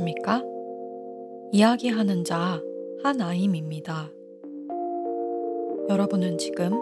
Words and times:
안녕하십니까? 0.00 0.42
이야기하는 1.52 2.24
자 2.24 2.60
한아임입니다. 3.02 4.10
여러분은 5.88 6.38
지금 6.38 6.72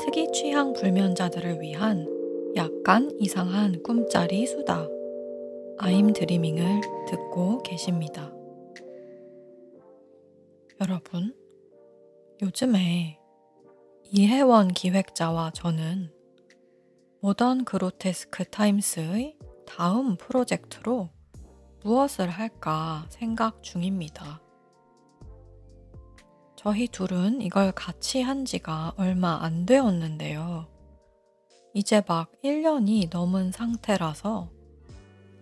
특이 0.00 0.30
취향 0.32 0.72
불면자들을 0.74 1.60
위한 1.60 2.06
약간 2.56 3.10
이상한 3.18 3.82
꿈짜리 3.82 4.46
수다 4.46 4.86
아임 5.78 6.12
드리밍을 6.12 6.82
듣고 7.08 7.62
계십니다. 7.62 8.32
여러분, 10.80 11.34
요즘에 12.42 13.18
이혜원 14.12 14.68
기획자와 14.68 15.52
저는 15.52 16.10
모던 17.20 17.64
그로테스크 17.64 18.44
타임스의 18.44 19.38
다음 19.66 20.16
프로젝트로 20.16 21.08
무엇을 21.84 22.30
할까 22.30 23.04
생각 23.10 23.62
중입니다. 23.62 24.40
저희 26.56 26.88
둘은 26.88 27.42
이걸 27.42 27.72
같이 27.72 28.22
한 28.22 28.46
지가 28.46 28.94
얼마 28.96 29.42
안 29.42 29.66
되었는데요. 29.66 30.66
이제 31.74 32.02
막 32.08 32.32
1년이 32.42 33.10
넘은 33.12 33.52
상태라서 33.52 34.50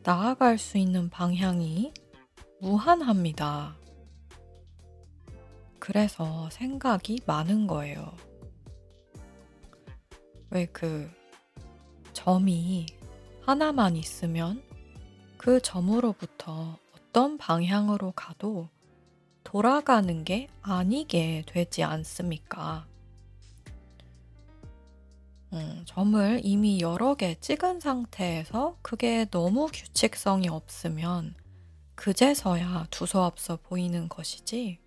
나아갈 0.02 0.58
수 0.58 0.78
있는 0.78 1.08
방향이 1.10 1.94
무한합니다. 2.60 3.76
그래서 5.78 6.50
생각이 6.50 7.20
많은 7.24 7.68
거예요. 7.68 8.16
왜 10.50 10.66
그 10.72 11.08
점이 12.12 12.86
하나만 13.42 13.96
있으면 13.96 14.62
그 15.42 15.60
점으로부터 15.60 16.78
어떤 16.94 17.36
방향으로 17.36 18.12
가도 18.12 18.68
돌아가는 19.42 20.22
게 20.22 20.46
아니게 20.60 21.42
되지 21.48 21.82
않습니까? 21.82 22.86
음, 25.52 25.82
점을 25.84 26.40
이미 26.44 26.80
여러 26.80 27.16
개 27.16 27.34
찍은 27.40 27.80
상태에서 27.80 28.76
그게 28.82 29.24
너무 29.32 29.66
규칙성이 29.72 30.48
없으면 30.48 31.34
그제서야 31.96 32.86
두서없어 32.92 33.56
보이는 33.56 34.08
것이지 34.08 34.78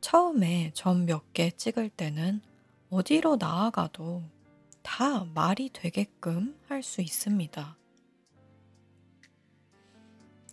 처음에 0.00 0.72
점 0.74 1.04
몇 1.06 1.32
개 1.32 1.52
찍을 1.52 1.90
때는 1.90 2.42
어디로 2.90 3.36
나아가도 3.36 4.24
다 4.82 5.24
말이 5.32 5.70
되게끔 5.72 6.58
할 6.66 6.82
수 6.82 7.02
있습니다. 7.02 7.76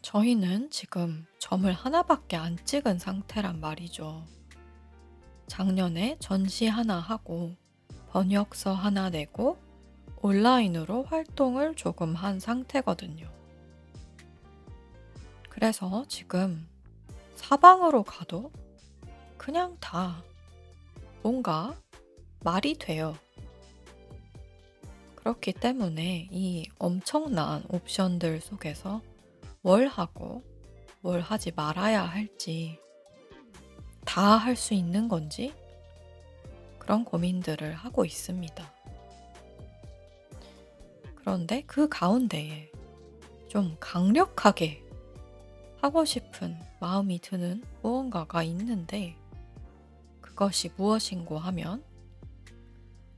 저희는 0.07 0.69
지금 0.69 1.25
점을 1.37 1.69
하나밖에 1.69 2.37
안 2.37 2.55
찍은 2.63 2.97
상태란 2.97 3.59
말이죠. 3.59 4.23
작년에 5.47 6.15
전시 6.21 6.65
하나 6.65 6.97
하고 6.97 7.53
번역서 8.11 8.71
하나 8.73 9.09
내고 9.09 9.57
온라인으로 10.21 11.03
활동을 11.03 11.75
조금 11.75 12.15
한 12.15 12.39
상태거든요. 12.39 13.29
그래서 15.49 16.05
지금 16.07 16.65
사방으로 17.35 18.03
가도 18.03 18.53
그냥 19.37 19.75
다 19.81 20.23
뭔가 21.21 21.77
말이 22.45 22.75
돼요. 22.75 23.17
그렇기 25.15 25.51
때문에 25.51 26.29
이 26.31 26.69
엄청난 26.79 27.65
옵션들 27.67 28.39
속에서 28.39 29.01
뭘 29.67 29.85
하고 29.87 30.43
뭘 31.01 31.19
하지 31.19 31.51
말아야 31.53 32.01
할지 32.05 32.79
다 34.05 34.37
할 34.37 34.55
수 34.55 34.73
있는 34.73 35.09
건지 35.09 35.53
그런 36.79 37.03
고민들을 37.03 37.73
하고 37.73 38.05
있습니다. 38.05 38.73
그런데 41.15 41.63
그 41.67 41.89
가운데에 41.89 42.71
좀 43.49 43.75
강력하게 43.81 44.81
하고 45.81 46.05
싶은 46.05 46.57
마음이 46.79 47.19
드는 47.19 47.61
무언가가 47.81 48.43
있는데 48.43 49.17
그것이 50.21 50.71
무엇인고 50.77 51.39
하면 51.39 51.83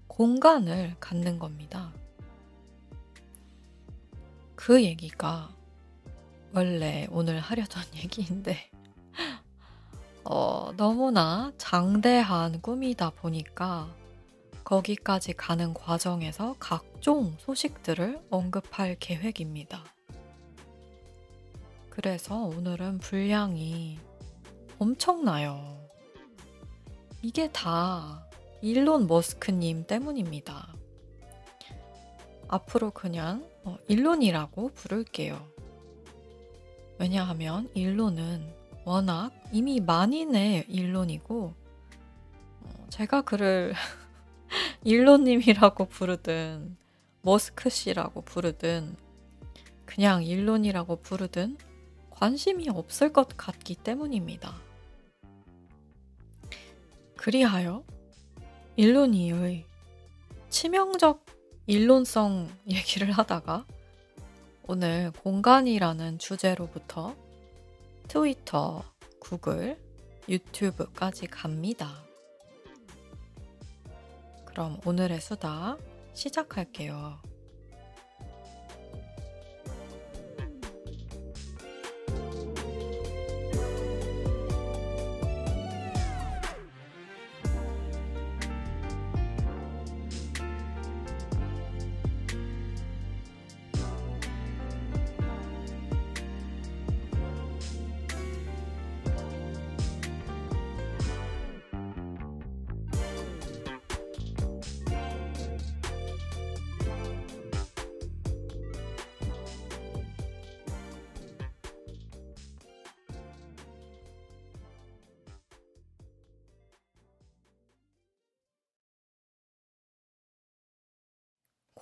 공간을 0.07 0.95
갖는 0.99 1.37
겁니다. 1.37 1.93
그 4.55 4.83
얘기가 4.83 5.58
원래 6.53 7.07
오늘 7.11 7.39
하려던 7.39 7.83
얘기인데, 7.95 8.69
어, 10.23 10.71
너무나 10.77 11.51
장대한 11.57 12.61
꿈이다 12.61 13.11
보니까 13.11 13.89
거기까지 14.63 15.33
가는 15.33 15.73
과정에서 15.73 16.55
각종 16.59 17.35
소식들을 17.39 18.21
언급할 18.29 18.97
계획입니다. 18.99 19.83
그래서 21.89 22.35
오늘은 22.35 22.99
분량이 22.99 23.97
엄청나요. 24.77 25.79
이게 27.21 27.51
다 27.51 28.23
일론 28.61 29.07
머스크님 29.07 29.85
때문입니다. 29.87 30.73
앞으로 32.47 32.91
그냥 32.91 33.49
어, 33.63 33.77
일론이라고 33.87 34.69
부를게요. 34.69 35.58
왜냐하면 36.99 37.69
일론은 37.73 38.45
워낙 38.83 39.31
이미 39.53 39.79
만인의 39.79 40.65
일론이고 40.67 41.53
어, 42.61 42.87
제가 42.89 43.21
그를 43.21 43.73
일론님이라고 44.83 45.85
부르든 45.85 46.75
머스크 47.21 47.69
씨라고 47.69 48.21
부르든 48.21 48.97
그냥 49.85 50.23
일론이라고 50.23 50.97
부르든 50.97 51.57
관심이 52.09 52.67
없을 52.69 53.13
것 53.13 53.29
같기 53.37 53.75
때문입니다. 53.75 54.53
그리하여 57.15 57.85
일론이의 58.75 59.65
치명적 60.49 61.25
일론성 61.65 62.49
얘기를 62.67 63.11
하다가 63.11 63.65
오늘 64.71 65.09
공간이라는 65.23 66.19
주제로부터 66.19 67.15
트위터, 68.07 68.83
구글, 69.19 69.81
유튜브까지 70.29 71.25
갑니다. 71.25 72.05
그럼 74.45 74.79
오늘의 74.85 75.21
수다 75.21 75.75
시작할게요. 76.13 77.19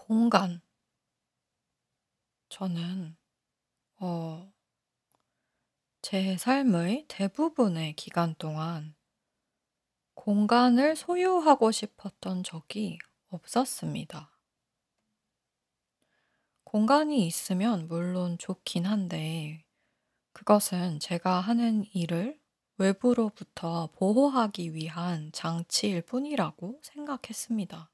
공간. 0.07 0.61
저는, 2.47 3.17
어, 3.99 4.53
제 6.01 6.37
삶의 6.37 7.07
대부분의 7.09 7.97
기간 7.97 8.33
동안 8.35 8.95
공간을 10.13 10.95
소유하고 10.95 11.71
싶었던 11.71 12.43
적이 12.43 12.99
없었습니다. 13.27 14.31
공간이 16.63 17.27
있으면 17.27 17.89
물론 17.89 18.37
좋긴 18.37 18.85
한데, 18.85 19.65
그것은 20.31 21.01
제가 21.01 21.41
하는 21.41 21.83
일을 21.93 22.39
외부로부터 22.77 23.89
보호하기 23.91 24.73
위한 24.73 25.33
장치일 25.33 26.03
뿐이라고 26.03 26.79
생각했습니다. 26.81 27.91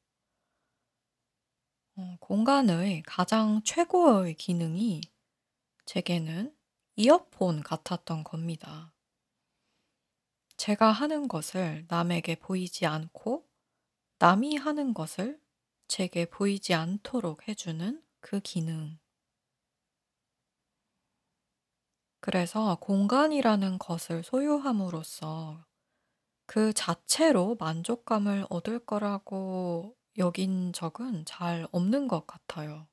어, 1.96 2.18
공간의 2.20 3.04
가장 3.04 3.62
최고의 3.64 4.34
기능이 4.34 5.02
제게는 5.86 6.56
이어폰 6.96 7.62
같았던 7.62 8.24
겁니다. 8.24 8.92
제가 10.58 10.92
하는 10.92 11.28
것을 11.28 11.86
남에게 11.90 12.36
보이지 12.36 12.88
않고 12.88 13.48
남이 14.18 14.56
하는 14.56 14.96
것을 14.96 15.40
제게 15.88 16.26
보이지 16.26 16.74
않도록 16.74 17.48
해주는 17.48 18.02
그 18.22 18.40
기능. 18.40 18.98
그래서 22.22 22.76
공간이라는 22.80 23.78
것을 23.78 24.24
소유함으로써 24.24 25.64
그 26.48 26.74
자체로 26.74 27.56
만족감을 27.60 28.48
얻을 28.50 28.80
거라고 28.80 29.96
여긴 30.18 30.74
적은 30.74 31.26
잘 31.26 31.68
없는 31.72 32.08
것 32.08 32.28
같아요. 32.28 32.88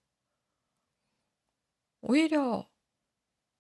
오히려 2.01 2.69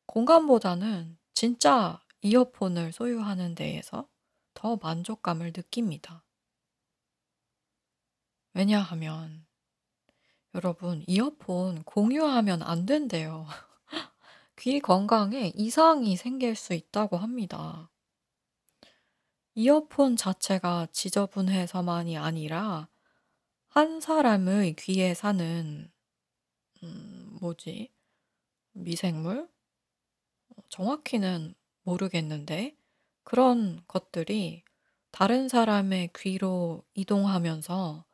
공간보다는 0.06 1.18
진짜 1.34 2.02
이어폰을 2.22 2.92
소유하는 2.92 3.54
데에서 3.54 4.08
더 4.54 4.76
만족감을 4.76 5.52
느낍니다. 5.54 6.24
왜냐하면 8.54 9.46
여러분 10.54 11.04
이어폰 11.06 11.84
공유하면 11.84 12.62
안 12.62 12.86
된대요. 12.86 13.46
귀 14.58 14.80
건강에 14.80 15.52
이상이 15.54 16.16
생길 16.16 16.56
수 16.56 16.74
있다고 16.74 17.16
합니다. 17.16 17.90
이어폰 19.54 20.16
자체가 20.16 20.88
지저분해서만이 20.92 22.18
아니라 22.18 22.88
한 23.70 24.00
사람의 24.00 24.75
귀에 24.76 25.14
사는 25.14 25.90
음 26.82 27.38
뭐지? 27.40 27.93
미생물? 28.72 29.49
어 30.49 30.62
정확히는 30.69 31.55
모르겠는데 31.82 32.76
그런 33.25 33.82
것들이 33.88 34.62
다른 35.11 35.49
사람의 35.49 36.11
귀로 36.17 36.84
이동하면서 36.94 38.05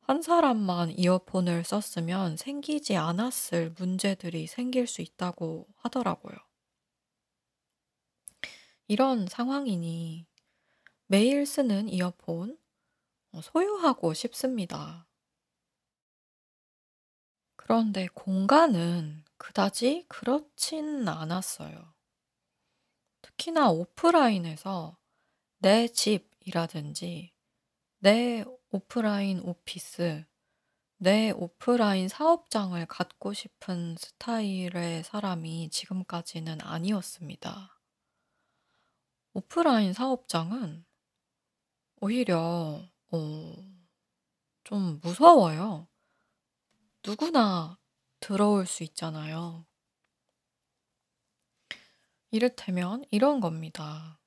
한 0.00 0.22
사람만 0.22 0.98
이어폰을 0.98 1.64
썼으면 1.64 2.36
생기지 2.36 2.96
않았을 2.96 3.74
문제들이 3.78 4.46
생길 4.48 4.86
수 4.86 5.02
있다고 5.02 5.68
하더라고요. 5.76 6.36
이런 8.88 9.26
상황이니 9.26 10.26
매일 11.06 11.46
쓰는 11.46 11.88
이어폰 11.88 12.52
어 12.52 12.59
소유하고 13.40 14.14
싶습니다. 14.14 15.06
그런데 17.56 18.08
공간은 18.14 19.24
그다지 19.36 20.06
그렇진 20.08 21.06
않았어요. 21.06 21.94
특히나 23.22 23.70
오프라인에서 23.70 24.98
내 25.58 25.86
집이라든지 25.86 27.32
내 27.98 28.44
오프라인 28.70 29.40
오피스, 29.40 30.24
내 30.96 31.30
오프라인 31.30 32.08
사업장을 32.08 32.84
갖고 32.86 33.32
싶은 33.32 33.96
스타일의 33.98 35.04
사람이 35.04 35.70
지금까지는 35.70 36.60
아니었습니다. 36.60 37.80
오프라인 39.32 39.92
사업장은 39.92 40.84
오히려 42.00 42.82
어 43.12 43.70
좀 44.70 45.00
무서워요. 45.02 45.88
누구나 47.04 47.78
들어올 48.20 48.66
수 48.66 48.84
있잖아요. 48.84 49.66
이를테면 52.30 53.04
이런 53.10 53.40
겁니다. 53.40 54.20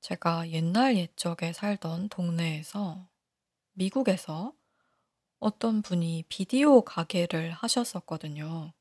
제가 0.00 0.50
옛날 0.50 0.96
옛적에 0.96 1.52
살던 1.52 2.08
동네에서 2.08 3.08
미국에서 3.72 4.52
어떤 5.38 5.82
분이 5.82 6.24
비디오 6.28 6.82
가게를 6.82 7.52
하셨었거든요. 7.52 8.72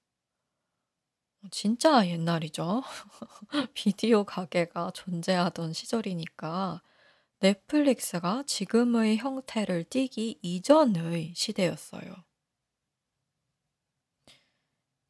진짜 1.51 2.05
옛날이죠. 2.07 2.83
비디오 3.73 4.23
가게가 4.25 4.91
존재하던 4.91 5.73
시절이니까 5.73 6.81
넷플릭스가 7.41 8.43
지금의 8.45 9.17
형태를 9.17 9.85
띠기 9.85 10.39
이전의 10.41 11.33
시대였어요. 11.35 12.13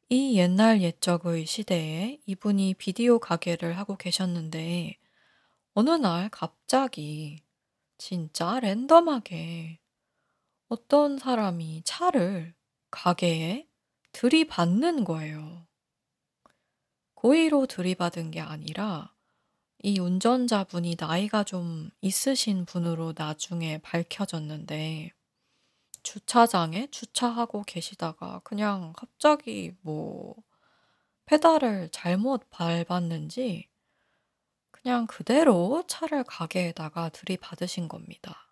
이 0.08 0.38
옛날 0.38 0.80
옛적의 0.80 1.46
시대에 1.46 2.20
이분이 2.26 2.74
비디오 2.74 3.18
가게를 3.18 3.76
하고 3.76 3.96
계셨는데 3.96 4.96
어느 5.74 5.90
날 5.90 6.28
갑자기 6.28 7.42
진짜 7.98 8.60
랜덤하게 8.60 9.80
어떤 10.68 11.18
사람이 11.18 11.82
차를 11.84 12.54
가게에 12.92 13.68
들이받는 14.12 15.02
거예요. 15.02 15.66
고의로 17.14 17.66
들이받은 17.66 18.30
게 18.30 18.40
아니라 18.40 19.12
이 19.82 19.98
운전자분이 19.98 20.96
나이가 20.98 21.42
좀 21.42 21.90
있으신 22.02 22.66
분으로 22.66 23.14
나중에 23.16 23.78
밝혀졌는데 23.78 25.12
주차장에 26.02 26.88
주차하고 26.90 27.62
계시다가 27.62 28.40
그냥 28.44 28.92
갑자기 28.94 29.74
뭐 29.80 30.34
페달을 31.24 31.88
잘못 31.92 32.50
밟았는지 32.50 33.70
그냥 34.70 35.06
그대로 35.06 35.82
차를 35.86 36.24
가게에다가 36.24 37.08
들이받으신 37.08 37.88
겁니다. 37.88 38.48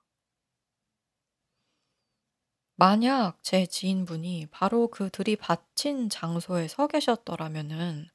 만약 2.76 3.42
제 3.42 3.66
지인분이 3.66 4.46
바로 4.50 4.88
그 4.88 5.10
들이받힌 5.10 6.08
장소에 6.08 6.69
서 6.69 6.86
계셨더라면은 6.86 8.08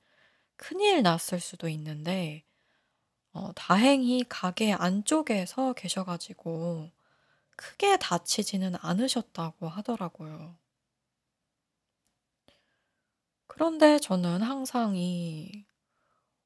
큰일 0.55 1.03
났을 1.03 1.39
수도 1.39 1.67
있는데 1.67 2.45
어 3.33 3.51
다행히 3.55 4.23
가게 4.29 4.73
안쪽에 4.73 5.45
서 5.45 5.73
계셔 5.73 6.03
가지고 6.03 6.89
크게 7.57 7.97
다치지는 7.97 8.75
않으셨다고 8.81 9.67
하더라고요. 9.69 10.57
그런데 13.47 13.99
저는 13.99 14.41
항상 14.41 14.95
이 14.97 15.65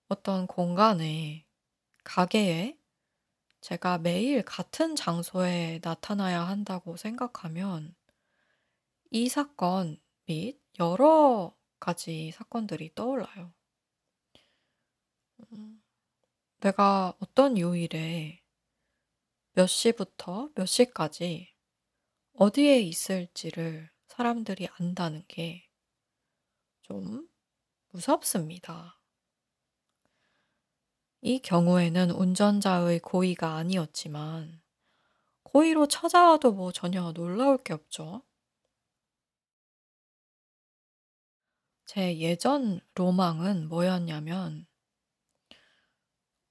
어떤 0.09 0.47
공간에 0.47 1.45
가게에 2.03 2.77
제가 3.61 3.99
매일 3.99 4.43
같은 4.43 4.95
장소에 4.95 5.79
나타나야 5.83 6.43
한다고 6.47 6.97
생각하면 6.97 7.95
이 9.11 9.27
사건 9.27 9.99
및 10.27 10.61
여러 10.79 11.53
가지 11.79 12.31
사건들이 12.31 12.95
떠올라요. 12.95 13.51
음. 15.51 15.76
내가 16.59 17.15
어떤 17.19 17.57
요일에 17.57 18.43
몇 19.53 19.67
시부터 19.67 20.51
몇 20.55 20.65
시까지 20.65 21.53
어디에 22.33 22.79
있을지를 22.81 23.89
사람들이 24.07 24.67
안다는 24.79 25.23
게 25.27 25.67
좀 26.87 27.27
무섭습니다. 27.89 29.01
이 31.21 31.39
경우에는 31.39 32.09
운전자의 32.09 32.99
고의가 33.01 33.55
아니었지만 33.55 34.61
고의로 35.43 35.87
찾아와도 35.87 36.53
뭐 36.53 36.71
전혀 36.71 37.11
놀라울 37.13 37.57
게 37.57 37.73
없죠. 37.73 38.23
제 41.85 42.19
예전 42.19 42.81
로망은 42.93 43.67
뭐였냐면 43.67 44.66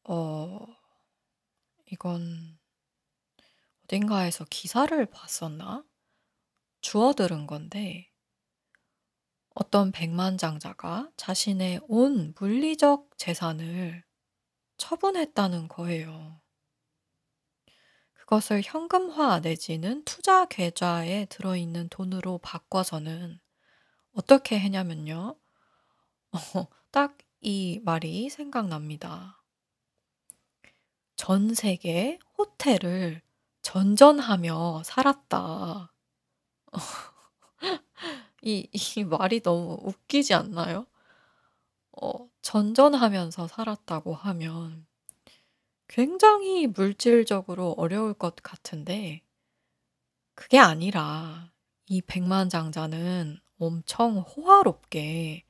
어 0.09 0.67
이건 1.87 2.59
어딘가에서 3.85 4.45
기사를 4.51 5.07
봤었나? 5.07 5.85
주워 6.81 7.13
들은 7.15 7.47
건데 7.47 8.11
어떤 9.55 9.91
백만장자가 9.93 11.11
자신의 11.17 11.81
온 11.89 12.35
물리적 12.39 13.11
재산을 13.19 14.05
처분했다는 14.79 15.69
거예요. 15.69 16.41
그것을 18.15 18.63
현금화 18.65 19.41
내지는 19.41 20.05
투자 20.05 20.45
계좌에 20.47 21.27
들어있는 21.27 21.89
돈으로 21.89 22.39
바꿔서는 22.39 23.39
어떻게 24.13 24.59
했냐면요. 24.61 25.37
어딱이 26.93 27.83
말이 27.85 28.31
생각납니다." 28.31 29.35
전 31.17 31.55
세계 31.55 32.19
호텔을 32.39 33.23
전전하며 33.63 34.83
살았다." 34.85 35.93
이 38.43 38.69
이 38.73 39.05
말이 39.05 39.41
너무 39.43 39.79
웃기지 39.83 40.33
않나요? 40.35 40.87
어 42.01 42.29
전전하면서 42.43 43.49
살았다고 43.49 44.15
하면 44.15 44.87
굉장히 45.89 46.69
물질적으로 46.69 47.75
어려울 47.77 48.15
것 48.15 48.37
같은데 48.37 49.23
그게 50.35 50.59
아니라 50.59 51.51
이 51.87 52.01
백만장자는 52.03 53.39
엄청 53.59 54.19
호화롭게 54.19 55.45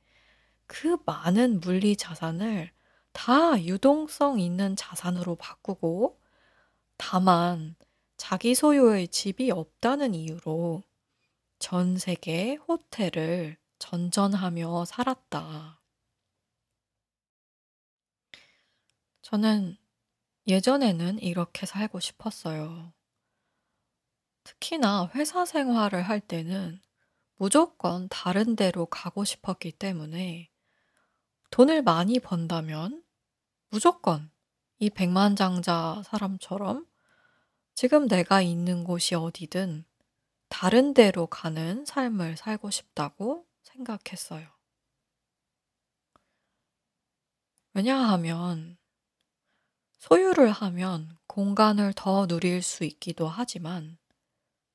그 0.67 0.97
많은 1.05 1.59
물리 1.61 1.95
자산을 1.97 2.71
다 3.17 3.59
유동성 3.59 4.39
있는 4.39 4.75
자산으로 4.75 5.35
바꾸고 5.37 6.21
다만 6.97 7.75
자기 8.15 8.53
소유의 8.53 9.07
집이 9.07 9.49
없다는 9.49 10.13
이유로 10.13 10.83
전 11.57 11.97
세계 11.97 12.53
호텔을 12.55 13.57
전전하며 13.79 14.85
살았다. 14.85 15.81
저는 19.23 19.77
예전에는 20.45 21.17
이렇게 21.17 21.65
살고 21.65 21.99
싶었어요. 21.99 22.93
특히나 24.43 25.09
회사 25.15 25.43
생활을 25.43 26.03
할 26.03 26.21
때는 26.21 26.79
무조건 27.35 28.07
다른 28.09 28.55
데로 28.55 28.85
가고 28.85 29.25
싶었기 29.25 29.71
때문에 29.71 30.51
돈을 31.49 31.81
많이 31.81 32.19
번다면 32.19 33.06
무조건 33.69 34.31
이 34.79 34.89
백만장자 34.89 36.03
사람처럼 36.05 36.85
지금 37.75 38.07
내가 38.07 38.41
있는 38.41 38.83
곳이 38.83 39.15
어디든 39.15 39.85
다른 40.49 40.93
데로 40.93 41.27
가는 41.27 41.85
삶을 41.85 42.37
살고 42.37 42.71
싶다고 42.71 43.45
생각했어요. 43.63 44.47
왜냐하면 47.73 48.77
소유를 49.99 50.51
하면 50.51 51.17
공간을 51.27 51.93
더 51.95 52.25
누릴 52.25 52.61
수 52.61 52.83
있기도 52.85 53.27
하지만 53.27 53.97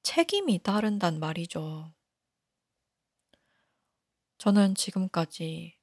책임이 0.03 0.63
따른단 0.63 1.19
말이죠. 1.19 1.93
저는 4.39 4.75
지금까지 4.75 5.77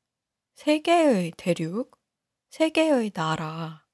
세 0.54 0.80
개의 0.80 1.32
대륙, 1.38 1.99
세 2.52 2.70
개의 2.70 3.10
나라, 3.12 3.88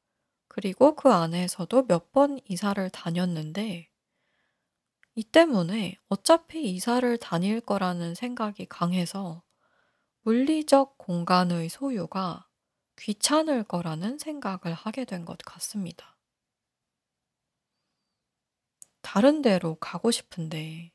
그리고 0.50 0.96
그 0.96 1.12
안에서도 1.12 1.84
몇 1.88 2.12
번 2.12 2.40
이사를 2.46 2.90
다녔는데, 2.90 3.90
이 5.16 5.24
때문에 5.24 5.98
어차피 6.08 6.72
이사를 6.74 7.18
다닐 7.18 7.60
거라는 7.60 8.16
생각이 8.16 8.66
강해서 8.68 9.44
물리적 10.24 10.98
공간의 10.98 11.70
소유가 11.70 12.48
귀찮을 12.98 13.64
거라는 13.66 14.18
생각을 14.20 14.74
하게 14.76 15.06
된 15.06 15.26
것 15.26 15.38
같습니다. 15.40 16.18
다른 19.02 19.42
데로 19.42 19.76
가고 19.76 20.12
싶은데 20.12 20.92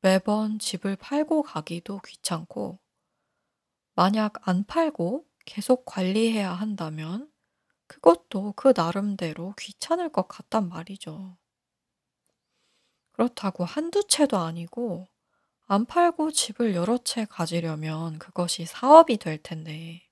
매번 0.00 0.58
집을 0.58 0.96
팔고 0.96 1.42
가기도 1.44 2.00
귀찮고 2.00 2.80
만약 3.94 4.48
안 4.48 4.64
팔고 4.64 5.27
계속 5.48 5.86
관리해야 5.86 6.52
한다면 6.52 7.32
그것도 7.86 8.52
그 8.52 8.74
나름대로 8.76 9.54
귀찮을 9.58 10.12
것 10.12 10.28
같단 10.28 10.68
말이죠. 10.68 11.38
그렇다고 13.12 13.64
한두 13.64 14.06
채도 14.06 14.36
아니고 14.36 15.08
안 15.64 15.86
팔고 15.86 16.32
집을 16.32 16.74
여러 16.74 16.98
채 16.98 17.24
가지려면 17.24 18.18
그것이 18.18 18.66
사업이 18.66 19.16
될 19.16 19.42
텐데 19.42 20.06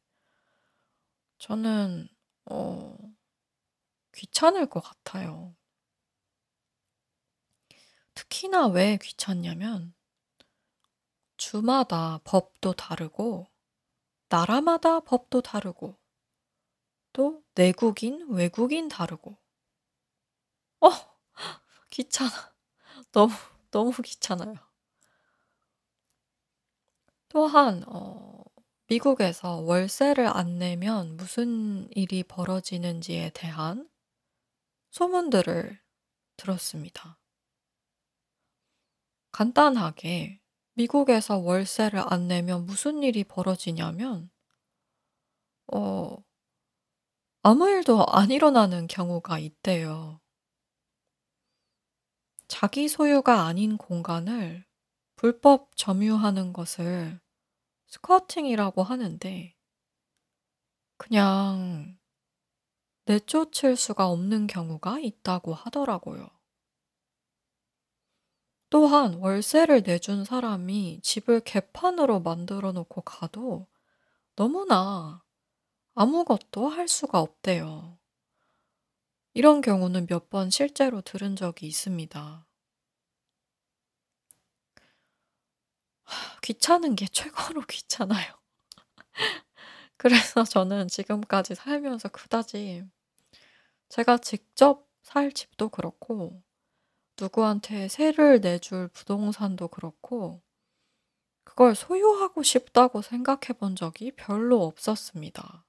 저는 1.36 2.08
어 2.46 2.96
귀찮을 4.14 4.70
것 4.70 4.80
같아요. 4.80 5.54
특히나 8.14 8.68
왜 8.68 8.96
귀찮냐면 9.02 9.94
주마다 11.36 12.20
법도 12.24 12.72
다르고 12.72 13.48
나라마다 14.28 15.00
법도 15.00 15.40
다르고 15.42 15.96
또 17.12 17.42
내국인, 17.54 18.26
외국인 18.28 18.88
다르고 18.88 19.36
어 20.80 20.90
귀찮아. 21.90 22.30
너무 23.12 23.32
너무 23.70 23.92
귀찮아요. 24.02 24.54
또한 27.28 27.84
어 27.86 28.42
미국에서 28.88 29.56
월세를 29.56 30.26
안 30.26 30.58
내면 30.58 31.16
무슨 31.16 31.88
일이 31.92 32.22
벌어지는지에 32.22 33.30
대한 33.34 33.88
소문들을 34.90 35.78
들었습니다. 36.36 37.18
간단하게 39.32 40.40
미국에서 40.76 41.38
월세를 41.38 42.02
안 42.12 42.28
내면 42.28 42.66
무슨 42.66 43.02
일이 43.02 43.24
벌어지냐면 43.24 44.30
어 45.72 46.16
아무 47.42 47.66
일도 47.68 48.04
안 48.06 48.30
일어나는 48.30 48.86
경우가 48.86 49.38
있대요. 49.38 50.20
자기 52.46 52.88
소유가 52.88 53.46
아닌 53.46 53.78
공간을 53.78 54.66
불법 55.16 55.74
점유하는 55.76 56.52
것을 56.52 57.20
스쿼팅이라고 57.86 58.82
하는데 58.82 59.56
그냥 60.98 61.98
내쫓을 63.06 63.76
수가 63.76 64.08
없는 64.08 64.46
경우가 64.46 64.98
있다고 64.98 65.54
하더라고요. 65.54 66.35
또한 68.70 69.14
월세를 69.14 69.82
내준 69.84 70.24
사람이 70.24 71.00
집을 71.02 71.40
개판으로 71.40 72.20
만들어 72.20 72.70
놓고 72.72 73.00
가도 73.02 73.66
너무나 74.36 75.22
아무것도 75.94 76.68
할 76.68 76.88
수가 76.88 77.20
없대요. 77.20 77.98
이런 79.34 79.60
경우는 79.60 80.08
몇 80.08 80.30
번 80.30 80.50
실제로 80.50 81.00
들은 81.00 81.36
적이 81.36 81.68
있습니다. 81.68 82.44
귀찮은 86.42 86.96
게 86.96 87.06
최고로 87.06 87.62
귀찮아요. 87.68 88.34
그래서 89.96 90.44
저는 90.44 90.88
지금까지 90.88 91.54
살면서 91.54 92.08
그다지 92.08 92.84
제가 93.88 94.18
직접 94.18 94.86
살 95.02 95.32
집도 95.32 95.68
그렇고 95.68 96.40
누구한테 97.18 97.88
세를 97.88 98.40
내줄 98.40 98.88
부동산도 98.88 99.68
그렇고 99.68 100.42
그걸 101.44 101.74
소유하고 101.74 102.42
싶다고 102.42 103.02
생각해 103.02 103.58
본 103.58 103.76
적이 103.76 104.12
별로 104.12 104.64
없었습니다. 104.64 105.64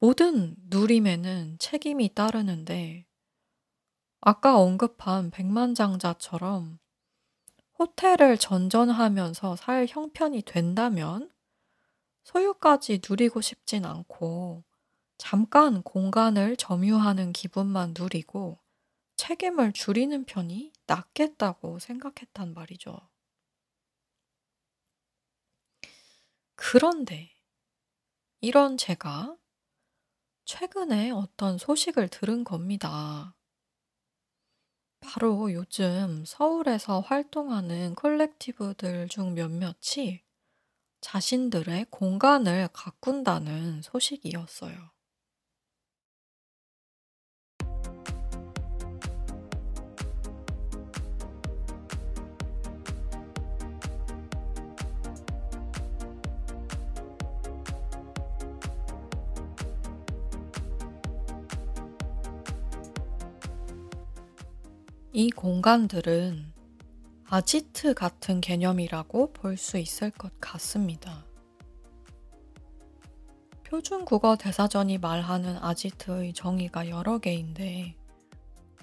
모든 0.00 0.56
누림에는 0.68 1.58
책임이 1.58 2.14
따르는데 2.14 3.06
아까 4.20 4.58
언급한 4.58 5.30
백만장자처럼 5.30 6.78
호텔을 7.78 8.38
전전하면서 8.38 9.56
살 9.56 9.86
형편이 9.88 10.42
된다면 10.42 11.30
소유까지 12.24 13.00
누리고 13.08 13.40
싶진 13.40 13.84
않고 13.84 14.64
잠깐 15.16 15.82
공간을 15.82 16.56
점유하는 16.56 17.32
기분만 17.32 17.94
누리고 17.96 18.58
책임을 19.18 19.72
줄이는 19.72 20.24
편이 20.24 20.72
낫겠다고 20.86 21.80
생각했단 21.80 22.54
말이죠. 22.54 22.96
그런데 26.54 27.34
이런 28.40 28.78
제가 28.78 29.36
최근에 30.44 31.10
어떤 31.10 31.58
소식을 31.58 32.08
들은 32.08 32.44
겁니다. 32.44 33.34
바로 35.00 35.52
요즘 35.52 36.24
서울에서 36.24 37.00
활동하는 37.00 37.96
콜렉티브들 37.96 39.08
중 39.08 39.34
몇몇이 39.34 40.22
자신들의 41.00 41.86
공간을 41.90 42.68
가꾼다는 42.72 43.82
소식이었어요. 43.82 44.97
이 65.18 65.30
공간들은 65.30 66.52
아지트 67.26 67.92
같은 67.92 68.40
개념이라고 68.40 69.32
볼 69.32 69.56
수 69.56 69.76
있을 69.76 70.12
것 70.12 70.30
같습니다. 70.40 71.26
표준 73.64 74.04
국어 74.04 74.36
대사전이 74.36 74.98
말하는 74.98 75.56
아지트의 75.60 76.34
정의가 76.34 76.88
여러 76.88 77.18
개인데 77.18 77.96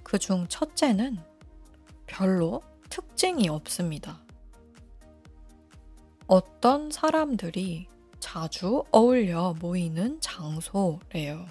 그 0.04 0.20
중 0.20 0.46
첫째는 0.50 1.20
별로 2.06 2.62
특징이 2.90 3.48
없습니다. 3.48 4.22
어떤 6.28 6.92
사람들이 6.92 7.88
자주 8.20 8.84
어울려 8.92 9.56
모이는 9.62 10.20
장소래요. 10.20 11.46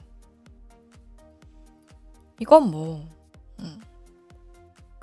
이건 2.39 2.71
뭐, 2.71 3.09
음, 3.61 3.81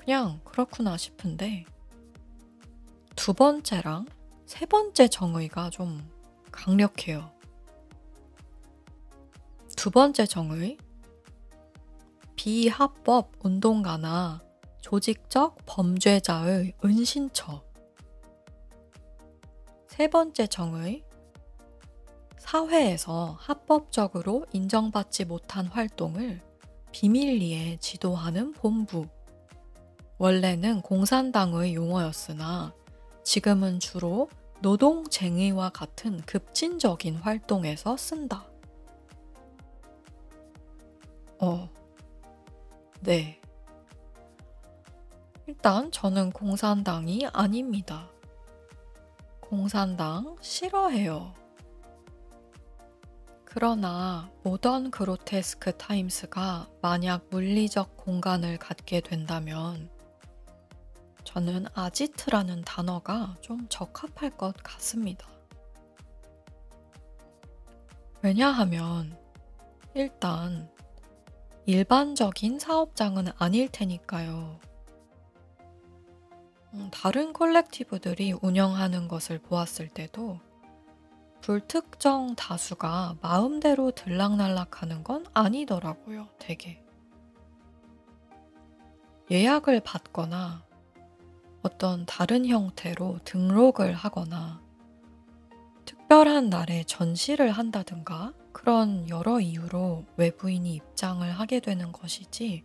그냥 0.03 0.41
그렇구나 0.43 0.97
싶은데, 0.97 1.63
두 3.15 3.33
번째랑 3.33 4.07
세 4.47 4.65
번째 4.65 5.07
정의가 5.07 5.69
좀 5.69 6.09
강력해요. 6.51 7.31
두 9.75 9.91
번째 9.91 10.25
정의, 10.25 10.79
비합법 12.35 13.33
운동가나 13.43 14.41
조직적 14.81 15.59
범죄자의 15.67 16.73
은신처. 16.83 17.63
세 19.87 20.07
번째 20.07 20.47
정의, 20.47 21.05
사회에서 22.39 23.37
합법적으로 23.39 24.47
인정받지 24.51 25.25
못한 25.25 25.67
활동을 25.67 26.41
비밀리에 26.91 27.77
지도하는 27.77 28.53
본부. 28.53 29.05
원래는 30.21 30.83
공산당의 30.83 31.73
용어였으나 31.73 32.75
지금은 33.23 33.79
주로 33.79 34.29
노동쟁의와 34.61 35.71
같은 35.71 36.21
급진적인 36.27 37.15
활동에서 37.15 37.97
쓴다. 37.97 38.45
어, 41.39 41.67
네. 42.99 43.41
일단 45.47 45.91
저는 45.91 46.29
공산당이 46.33 47.25
아닙니다. 47.33 48.07
공산당 49.39 50.35
싫어해요. 50.39 51.33
그러나 53.43 54.29
모던 54.43 54.91
그로테스크 54.91 55.75
타임스가 55.77 56.69
만약 56.79 57.25
물리적 57.31 57.97
공간을 57.97 58.59
갖게 58.59 59.01
된다면 59.01 59.89
저는 61.33 61.65
아지트라는 61.73 62.63
단어가 62.63 63.37
좀 63.39 63.65
적합할 63.69 64.31
것 64.31 64.53
같습니다. 64.63 65.29
왜냐하면 68.21 69.17
일단 69.93 70.69
일반적인 71.65 72.59
사업장은 72.59 73.29
아닐 73.37 73.69
테니까요. 73.69 74.59
음, 76.73 76.89
다른 76.91 77.31
콜렉티브들이 77.31 78.33
운영하는 78.41 79.07
것을 79.07 79.39
보았을 79.39 79.87
때도 79.87 80.37
불특정 81.39 82.35
다수가 82.35 83.19
마음대로 83.21 83.91
들락날락하는 83.91 85.05
건 85.05 85.25
아니더라고요, 85.33 86.27
되게. 86.39 86.83
예약을 89.31 89.79
받거나 89.79 90.69
어떤 91.61 92.05
다른 92.05 92.45
형태로 92.45 93.19
등록을 93.23 93.93
하거나 93.93 94.61
특별한 95.85 96.49
날에 96.49 96.83
전시를 96.83 97.51
한다든가 97.51 98.33
그런 98.51 99.07
여러 99.09 99.39
이유로 99.39 100.05
외부인이 100.17 100.73
입장을 100.73 101.29
하게 101.31 101.59
되는 101.59 101.91
것이지 101.91 102.63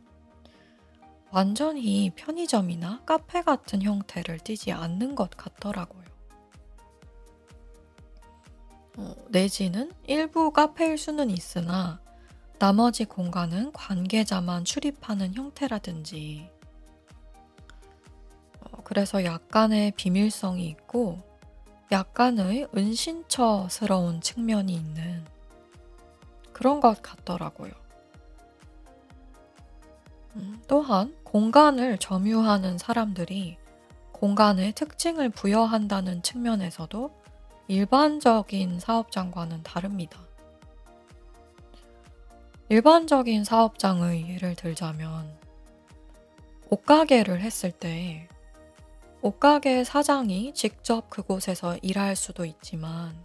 완전히 1.30 2.11
편의점이나 2.16 3.02
카페 3.04 3.42
같은 3.42 3.82
형태를 3.82 4.38
띠지 4.38 4.72
않는 4.72 5.14
것 5.14 5.30
같더라고요. 5.30 6.04
어, 8.98 9.14
내지는 9.28 9.92
일부 10.06 10.50
카페일 10.52 10.96
수는 10.96 11.30
있으나 11.30 12.00
나머지 12.59 13.04
공간은 13.04 13.72
관계자만 13.72 14.64
출입하는 14.64 15.35
형태라든지 15.35 16.48
어, 16.50 16.55
그래서 18.87 19.25
약간의 19.25 19.94
비밀성이 19.96 20.68
있고 20.68 21.20
약간의 21.90 22.68
은신처스러운 22.72 24.20
측면이 24.20 24.72
있는 24.72 25.25
그런 26.53 26.79
것 26.79 27.03
같더라고요. 27.03 27.72
음, 30.37 30.62
또한 30.68 31.16
공간을 31.25 31.99
점유하는 31.99 32.79
사람들이 32.79 33.57
공간의 34.12 34.72
특징을 34.75 35.31
부여한다는 35.31 36.22
측면에서도 36.22 37.11
일반적인 37.66 38.79
사업장과는 38.79 39.64
다릅니다. 39.64 40.20
일반적인 42.68 43.42
사업장의 43.42 44.29
예를 44.29 44.55
들자면 44.55 45.37
옷가게를 46.70 47.40
했을 47.40 47.72
때 47.72 48.29
옷가게 49.26 49.82
사장이 49.82 50.54
직접 50.54 51.10
그곳에서 51.10 51.76
일할 51.78 52.14
수도 52.14 52.44
있지만 52.44 53.20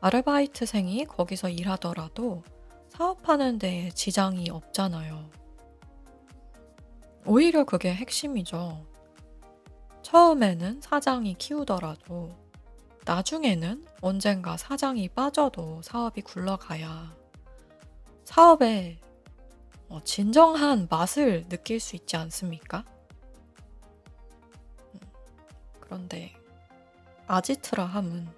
아르바이트생이 0.00 1.04
거기서 1.06 1.48
일하더라도 1.48 2.44
사업하는 2.90 3.58
데에 3.58 3.90
지장이 3.90 4.50
없잖아요. 4.50 5.28
오히려 7.24 7.64
그게 7.64 7.92
핵심이죠. 7.92 8.86
처음에는 10.02 10.80
사장이 10.80 11.34
키우더라도 11.34 12.30
나중에는 13.04 13.84
언젠가 14.02 14.56
사장이 14.56 15.08
빠져도 15.08 15.82
사업이 15.82 16.20
굴러가야 16.20 17.16
사업의 18.22 19.00
어, 19.88 20.00
진정한 20.04 20.86
맛을 20.88 21.48
느낄 21.48 21.80
수 21.80 21.96
있지 21.96 22.16
않습니까? 22.16 22.84
음, 25.86 26.06
그런데 26.08 26.34
아지트라 27.26 27.84
함은 27.84 28.28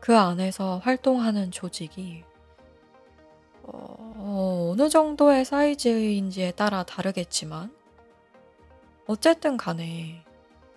그 0.00 0.16
안에서 0.16 0.78
활동하는 0.78 1.50
조직이 1.50 2.24
어, 3.62 4.70
어느 4.72 4.88
정도의 4.88 5.44
사이즈인지에 5.44 6.52
따라 6.52 6.84
다르겠지만 6.84 7.74
어쨌든 9.06 9.56
간에 9.56 10.24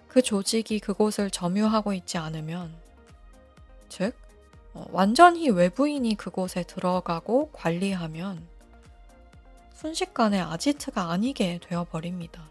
그 0.08 0.22
조직이 0.22 0.80
그곳을 0.80 1.30
점유하고 1.32 1.94
있지 1.94 2.18
않으면 2.18 2.76
즉 3.90 4.14
어, 4.74 4.86
완전히 4.92 5.50
외부인이 5.50 6.16
그곳에 6.16 6.64
들어가고 6.64 7.52
관리하면 7.52 8.48
순식간에 9.74 10.40
아지트가 10.40 11.12
아니게 11.12 11.60
되어버립니다. 11.68 12.51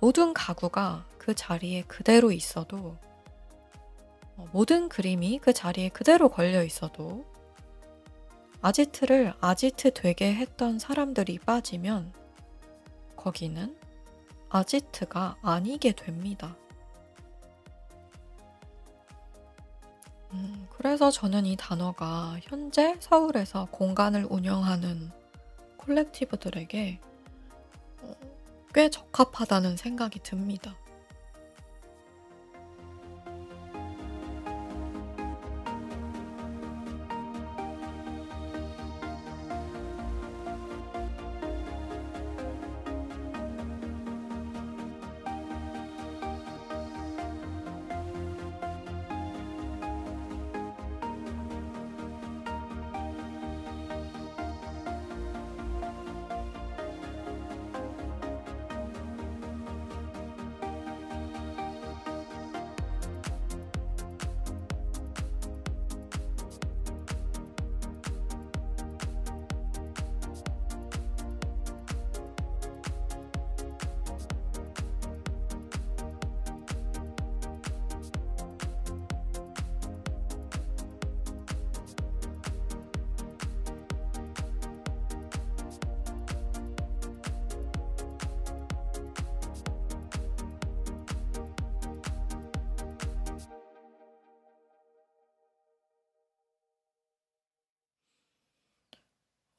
모든 0.00 0.32
가구가 0.32 1.06
그 1.18 1.34
자리에 1.34 1.82
그대로 1.82 2.32
있어도 2.32 2.96
어, 4.36 4.48
모든 4.52 4.88
그림이 4.88 5.38
그 5.40 5.52
자리에 5.52 5.90
그대로 5.90 6.28
걸려 6.28 6.64
있어도 6.64 7.24
아지트를 8.62 9.34
아지트 9.40 9.92
되게 9.92 10.34
했던 10.34 10.78
사람들이 10.78 11.38
빠지면 11.38 12.12
거기는 13.16 13.76
아지트가 14.48 15.36
아니게 15.42 15.92
됩니다. 15.92 16.56
음, 20.32 20.66
그래서 20.76 21.10
저는 21.10 21.44
이 21.44 21.56
단어가 21.56 22.38
현재 22.42 22.96
서울에서 23.00 23.68
공간을 23.70 24.26
운영하는 24.30 25.10
콜렉티브들에게 25.76 27.00
어, 27.02 27.09
꽤 28.72 28.88
적합하다는 28.88 29.76
생각이 29.76 30.20
듭니다. 30.20 30.76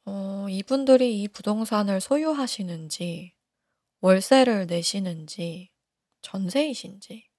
어, 0.06 0.48
이분들이 0.50 1.22
이 1.22 1.28
부동산을 1.28 2.02
소유하시는지, 2.02 3.34
월세를 4.02 4.68
내시는지, 4.68 5.72
전세이신지, 6.22 7.30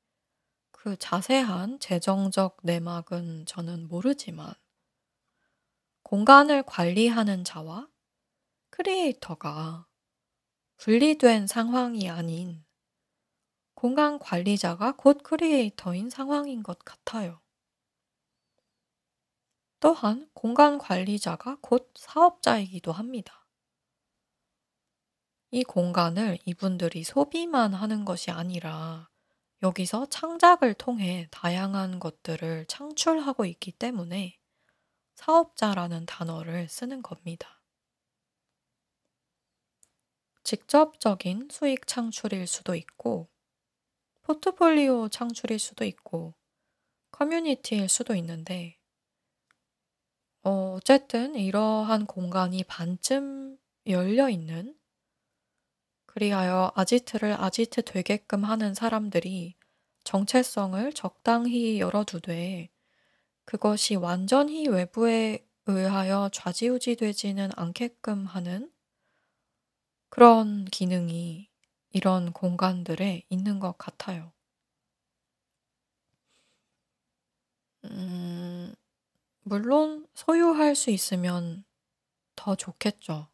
그 0.73 0.97
자세한 0.99 1.81
재정적 1.81 2.59
내막은 2.63 3.47
저는 3.47 3.89
모르지만, 3.89 4.55
공간을 6.05 6.63
관리하는 6.65 7.43
자와 7.43 7.89
크리에이터가 8.71 9.87
분리된 10.79 11.47
상황이 11.47 12.09
아닌 12.09 12.65
공간 13.75 14.19
관리자가 14.19 14.93
곧 14.97 15.23
크리에이터인 15.23 16.09
상황인 16.09 16.63
것 16.63 16.79
같아요. 16.87 17.42
또한 19.83 20.31
공간 20.33 20.79
관리자가 20.79 21.59
곧 21.61 21.91
사업자이기도 21.97 22.93
합니다. 22.93 23.49
이 25.51 25.65
공간을 25.65 26.39
이분들이 26.45 27.03
소비만 27.03 27.75
하는 27.75 28.05
것이 28.05 28.31
아니라 28.31 29.11
여기서 29.61 30.07
창작을 30.07 30.75
통해 30.75 31.27
다양한 31.33 31.99
것들을 31.99 32.67
창출하고 32.67 33.45
있기 33.45 33.73
때문에 33.73 34.39
사업자라는 35.17 36.07
단어를 36.07 36.69
쓰는 36.69 37.03
겁니다. 37.03 37.61
직접적인 40.45 41.49
수익 41.51 41.89
창출일 41.89 42.47
수도 42.47 42.77
있고, 42.77 43.29
포트폴리오 44.23 45.09
창출일 45.09 45.59
수도 45.59 45.85
있고, 45.85 46.37
커뮤니티일 47.11 47.89
수도 47.89 48.15
있는데, 48.15 48.79
어, 50.45 50.75
어쨌든 50.77 51.35
이러한 51.35 52.07
공간이 52.07 52.63
반쯤 52.65 53.59
열려 53.89 54.29
있는, 54.29 54.75
그리하여 56.07 56.71
아지트를 56.77 57.33
아지트 57.41 57.83
되게끔 57.83 58.45
하는 58.45 58.73
사람들이 58.73 59.57
정체성을 60.05 60.93
적당히 60.93 61.81
열어두되, 61.81 62.69
그것이 63.47 63.97
완전히 63.97 64.69
외부에 64.69 65.47
의하여 65.67 66.31
좌지우지 66.33 66.97
되지는 66.97 67.51
않게끔 67.57 68.27
하는 68.27 68.71
그런 70.11 70.65
기능이 70.67 71.51
이런 71.91 72.33
공간들에 72.33 73.25
있는 73.29 73.59
것 73.59 73.77
같아요. 73.79 74.33
음, 77.85 78.75
물론 79.45 80.07
소유할 80.15 80.75
수 80.75 80.91
있으면 80.91 81.65
더 82.37 82.55
좋겠죠. 82.57 83.29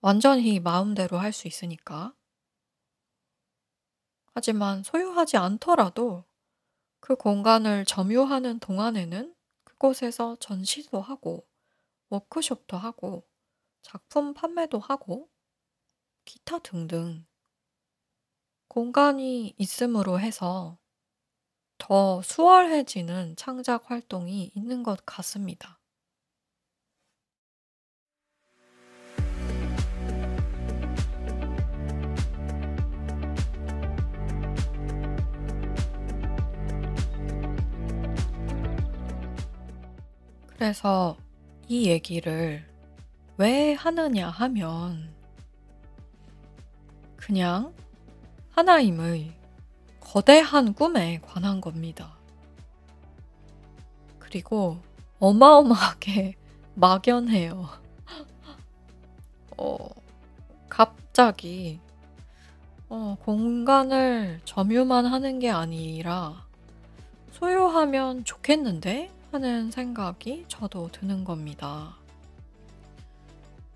완전히 0.00 0.60
마음대로 0.60 1.18
할 1.18 1.32
수 1.32 1.48
있으니까. 1.48 2.14
하지만 4.34 4.82
소유하지 4.84 5.36
않더라도 5.36 6.24
그 7.00 7.16
공간을 7.16 7.84
점유하는 7.86 8.60
동안에는 8.60 9.34
그곳에서 9.64 10.36
전시도 10.40 11.00
하고, 11.00 11.46
워크숍도 12.10 12.76
하고, 12.76 13.26
작품 13.82 14.34
판매도 14.34 14.78
하고, 14.78 15.30
기타 16.24 16.58
등등 16.60 17.26
공간이 18.68 19.54
있음으로 19.58 20.20
해서 20.20 20.78
더 21.78 22.22
수월해지는 22.22 23.36
창작 23.36 23.90
활동이 23.90 24.50
있는 24.54 24.82
것 24.82 25.04
같습니다. 25.04 25.78
그래서 40.56 41.16
이 41.68 41.86
얘기를 41.86 42.64
왜 43.36 43.74
하느냐 43.74 44.28
하면 44.30 45.14
그냥 47.16 47.74
하나임의 48.50 49.45
거대한 50.06 50.72
꿈에 50.72 51.20
관한 51.20 51.60
겁니다. 51.60 52.14
그리고 54.20 54.78
어마어마하게 55.18 56.36
막연해요. 56.74 57.68
어, 59.58 59.76
갑자기 60.68 61.80
어, 62.88 63.16
공간을 63.24 64.40
점유만 64.44 65.06
하는 65.06 65.40
게 65.40 65.50
아니라 65.50 66.46
소유하면 67.32 68.24
좋겠는데? 68.24 69.10
하는 69.32 69.72
생각이 69.72 70.44
저도 70.46 70.88
드는 70.92 71.24
겁니다. 71.24 71.96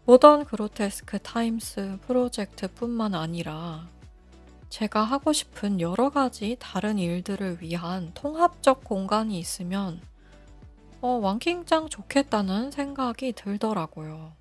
모던 0.06 0.44
그로테스크 0.44 1.18
타임스 1.18 1.98
프로젝트뿐만 2.06 3.14
아니라 3.14 3.88
제가 4.70 5.02
하고 5.02 5.33
싶은 5.33 5.80
여러 5.80 6.11
가지 6.11 6.56
다른 6.61 6.96
일들을 6.96 7.61
위한 7.61 8.12
통합적 8.14 8.85
공간이 8.85 9.38
있으면 9.38 10.00
어, 11.00 11.09
왕킹짱 11.09 11.88
좋겠다는 11.88 12.70
생각이 12.70 13.33
들더라고요. 13.33 14.33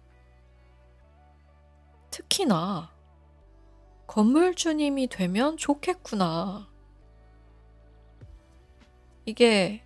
특히나 2.12 2.92
건물주님이 4.06 5.08
되면 5.08 5.58
좋겠구나. 5.58 6.68
이게 9.26 9.84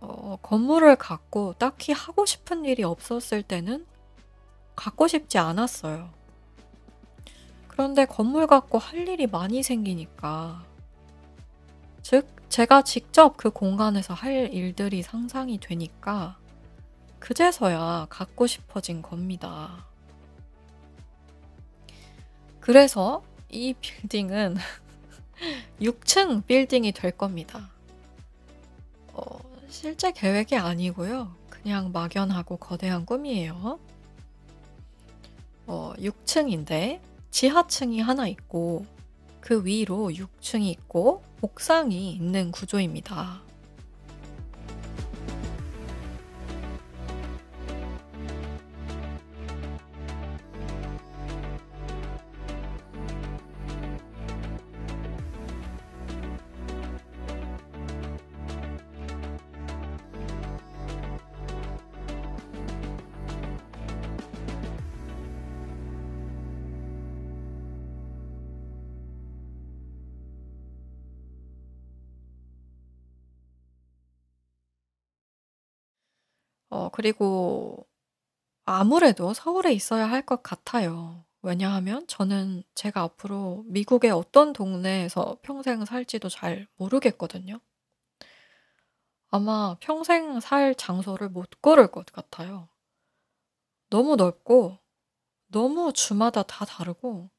어, 0.00 0.38
건물을 0.42 0.94
갖고 0.96 1.54
딱히 1.54 1.92
하고 1.92 2.24
싶은 2.24 2.64
일이 2.66 2.84
없었을 2.84 3.42
때는 3.42 3.84
갖고 4.76 5.08
싶지 5.08 5.38
않았어요. 5.38 6.15
그런데 7.76 8.06
건물 8.06 8.46
갖고 8.46 8.78
할 8.78 9.06
일이 9.06 9.26
많이 9.26 9.62
생기니까. 9.62 10.64
즉, 12.00 12.26
제가 12.48 12.80
직접 12.80 13.36
그 13.36 13.50
공간에서 13.50 14.14
할 14.14 14.50
일들이 14.54 15.02
상상이 15.02 15.58
되니까 15.58 16.38
그제서야 17.18 18.06
갖고 18.08 18.46
싶어진 18.46 19.02
겁니다. 19.02 19.84
그래서 22.60 23.22
이 23.50 23.74
빌딩은 23.74 24.56
6층 25.82 26.46
빌딩이 26.46 26.92
될 26.92 27.10
겁니다. 27.10 27.68
어, 29.12 29.38
실제 29.68 30.12
계획이 30.12 30.56
아니고요. 30.56 31.30
그냥 31.50 31.92
막연하고 31.92 32.56
거대한 32.56 33.04
꿈이에요. 33.04 33.78
어, 35.66 35.92
6층인데 35.98 37.15
지하층이 37.30 38.00
하나 38.00 38.26
있고 38.28 38.86
그 39.40 39.64
위로 39.64 40.10
6층이 40.10 40.66
있고 40.70 41.22
옥상이 41.40 42.12
있는 42.12 42.50
구조입니다. 42.50 43.45
어, 76.76 76.88
그리고 76.90 77.86
아무래도 78.66 79.34
서울에 79.34 79.72
있어야 79.72 80.10
할 80.10 80.22
것 80.26 80.42
같아요. 80.42 81.24
왜냐하면 81.42 82.06
저는 82.08 82.64
제가 82.74 83.02
앞으로 83.02 83.64
미국의 83.68 84.10
어떤 84.12 84.52
동네에서 84.52 85.38
평생 85.42 85.84
살지도 85.86 86.28
잘 86.30 86.68
모르겠거든요. 86.76 87.60
아마 89.28 89.76
평생 89.78 90.40
살 90.40 90.74
장소를 90.74 91.28
못 91.28 91.48
고를 91.62 91.86
것 91.92 92.06
같아요. 92.06 92.68
너무 93.90 94.14
넓고, 94.14 94.78
너무 95.48 95.92
주마다 95.92 96.42
다 96.44 96.64
다르고, 96.64 97.30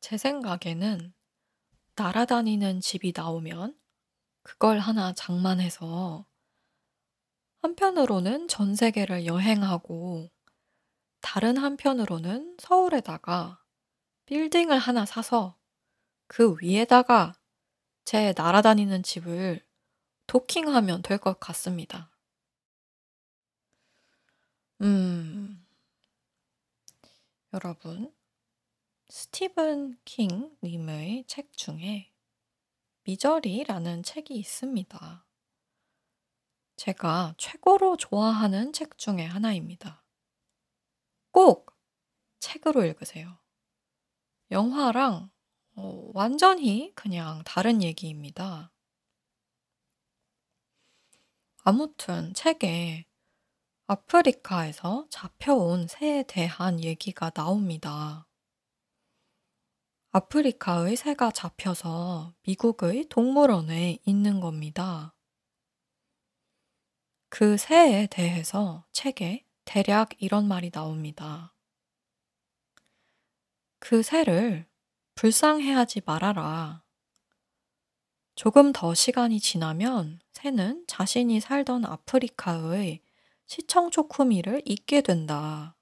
제 0.00 0.18
생각에는 0.18 1.14
날아다니는 1.96 2.80
집이 2.80 3.12
나오면 3.16 3.78
그걸 4.42 4.78
하나 4.80 5.12
장만해서 5.14 6.26
한편으로는 7.62 8.48
전 8.48 8.74
세계를 8.74 9.24
여행하고 9.26 10.30
다른 11.20 11.56
한편으로는 11.56 12.56
서울에다가 12.60 13.62
빌딩을 14.26 14.78
하나 14.78 15.06
사서 15.06 15.56
그 16.26 16.56
위에다가 16.60 17.34
제 18.04 18.34
날아다니는 18.36 19.02
집을 19.04 19.64
도킹하면 20.26 21.02
될 21.02 21.18
것 21.18 21.38
같습니다. 21.38 22.10
음, 24.80 25.64
여러분, 27.54 28.12
스티븐 29.08 29.98
킹 30.04 30.56
님의 30.64 31.24
책 31.28 31.52
중에 31.56 32.12
미저리라는 33.04 34.02
책이 34.02 34.34
있습니다. 34.34 35.26
제가 36.82 37.32
최고로 37.38 37.96
좋아하는 37.96 38.72
책 38.72 38.98
중에 38.98 39.24
하나입니다. 39.24 40.02
꼭 41.30 41.76
책으로 42.40 42.84
읽으세요. 42.84 43.38
영화랑 44.50 45.30
어, 45.76 46.10
완전히 46.12 46.92
그냥 46.96 47.44
다른 47.44 47.84
얘기입니다. 47.84 48.72
아무튼 51.62 52.34
책에 52.34 53.06
아프리카에서 53.86 55.06
잡혀온 55.08 55.86
새에 55.86 56.24
대한 56.24 56.82
얘기가 56.82 57.30
나옵니다. 57.30 58.26
아프리카의 60.10 60.96
새가 60.96 61.30
잡혀서 61.30 62.34
미국의 62.42 63.08
동물원에 63.08 63.98
있는 64.04 64.40
겁니다. 64.40 65.14
그 67.34 67.56
새에 67.56 68.08
대해서 68.08 68.84
책에 68.92 69.46
대략 69.64 70.10
이런 70.18 70.46
말이 70.46 70.70
나옵니다. 70.70 71.54
그 73.78 74.02
새를 74.02 74.68
불쌍해하지 75.14 76.02
말아라. 76.04 76.84
조금 78.34 78.70
더 78.74 78.92
시간이 78.92 79.40
지나면 79.40 80.20
새는 80.32 80.84
자신이 80.86 81.40
살던 81.40 81.86
아프리카의 81.86 83.00
시청초쿠미를 83.46 84.60
잊게 84.66 85.00
된다. 85.00 85.74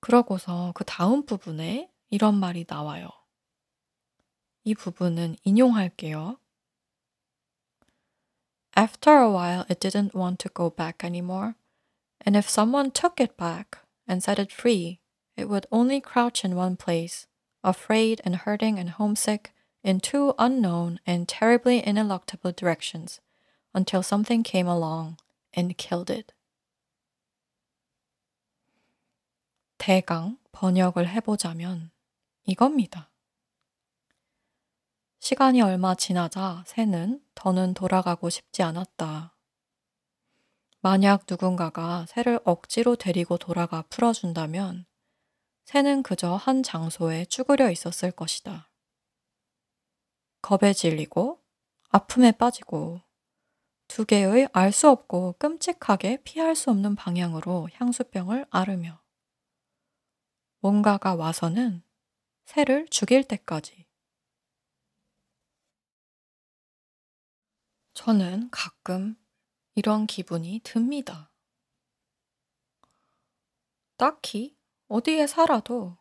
그러고서 0.00 0.72
그 0.74 0.84
다음 0.84 1.26
부분에 1.26 1.92
이런 2.08 2.40
말이 2.40 2.64
나와요. 2.66 3.10
이 4.64 4.74
부분은 4.74 5.36
인용할게요. 5.44 6.38
After 8.75 9.17
a 9.17 9.31
while, 9.31 9.65
it 9.69 9.79
didn't 9.79 10.15
want 10.15 10.39
to 10.39 10.49
go 10.49 10.69
back 10.69 11.03
anymore. 11.03 11.55
And 12.21 12.35
if 12.35 12.49
someone 12.49 12.91
took 12.91 13.19
it 13.19 13.35
back 13.37 13.79
and 14.07 14.23
set 14.23 14.39
it 14.39 14.51
free, 14.51 14.99
it 15.35 15.49
would 15.49 15.67
only 15.71 16.01
crouch 16.01 16.43
in 16.43 16.55
one 16.55 16.75
place, 16.75 17.27
afraid 17.63 18.21
and 18.23 18.35
hurting 18.35 18.79
and 18.79 18.89
homesick 18.91 19.53
in 19.83 19.99
two 19.99 20.33
unknown 20.37 20.99
and 21.05 21.27
terribly 21.27 21.81
ineluctable 21.81 22.55
directions, 22.55 23.21
until 23.73 24.03
something 24.03 24.43
came 24.43 24.67
along 24.67 25.17
and 25.53 25.77
killed 25.77 26.09
it. 26.09 26.33
대강 29.77 30.37
번역을 30.51 31.07
해보자면 31.07 31.91
이겁니다. 32.45 33.09
시간이 35.24 35.62
얼마 35.62 35.94
지나자 35.94 36.62
새는 36.66 37.18
더는 37.34 37.72
돌아가고 37.72 38.28
싶지 38.28 38.62
않았다. 38.62 39.34
만약 40.82 41.24
누군가가 41.26 42.04
새를 42.10 42.40
억지로 42.44 42.94
데리고 42.94 43.38
돌아가 43.38 43.80
풀어준다면 43.88 44.84
새는 45.64 46.02
그저 46.02 46.34
한 46.34 46.62
장소에 46.62 47.24
쭈그려 47.24 47.70
있었을 47.70 48.10
것이다. 48.10 48.70
겁에 50.42 50.74
질리고 50.74 51.42
아픔에 51.88 52.30
빠지고 52.30 53.00
두 53.88 54.04
개의 54.04 54.50
알 54.52 54.72
수 54.72 54.90
없고 54.90 55.36
끔찍하게 55.38 56.18
피할 56.24 56.54
수 56.54 56.70
없는 56.70 56.96
방향으로 56.96 57.70
향수병을 57.72 58.44
앓으며 58.50 59.00
뭔가가 60.60 61.14
와서는 61.14 61.82
새를 62.44 62.86
죽일 62.90 63.24
때까지 63.24 63.83
저는 67.94 68.50
가끔 68.50 69.16
이런 69.76 70.06
기분이 70.06 70.60
듭니다. 70.64 71.32
딱히 73.96 74.56
어디에 74.88 75.26
살아도 75.28 75.96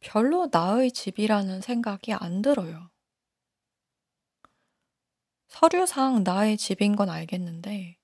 별로 0.00 0.48
나의 0.50 0.90
집이라는 0.90 1.60
생각이 1.60 2.12
안 2.12 2.42
들어요. 2.42 2.90
서류상 5.48 6.24
나의 6.24 6.56
집인 6.56 6.96
건 6.96 7.08
알겠는데, 7.08 7.98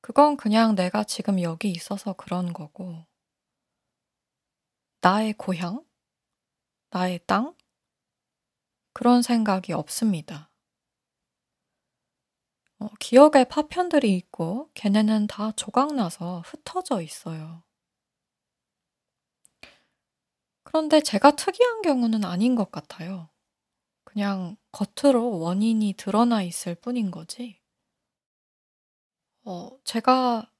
그건 0.00 0.36
그냥 0.36 0.74
내가 0.74 1.04
지금 1.04 1.40
여기 1.42 1.70
있어서 1.70 2.14
그런 2.14 2.52
거고, 2.52 3.06
나의 5.02 5.34
고향? 5.34 5.84
나의 6.90 7.20
땅? 7.26 7.54
그런 8.94 9.20
생각이 9.22 9.72
없습니다. 9.72 10.53
어, 12.84 12.90
기억에 13.00 13.44
파편들이 13.44 14.14
있고 14.14 14.68
걔네는 14.74 15.26
다 15.26 15.52
조각나서 15.52 16.42
흩어져 16.44 17.00
있어요. 17.00 17.62
그런데 20.64 21.00
제가 21.00 21.30
특이한 21.30 21.80
경우는 21.80 22.24
아닌 22.24 22.54
것 22.54 22.70
같아요. 22.70 23.30
그냥 24.04 24.56
겉으로 24.72 25.38
원인이 25.38 25.94
드러나 25.96 26.42
있을 26.42 26.74
뿐인 26.74 27.10
거지. 27.10 27.58
어, 29.44 29.70
제가 29.84 30.50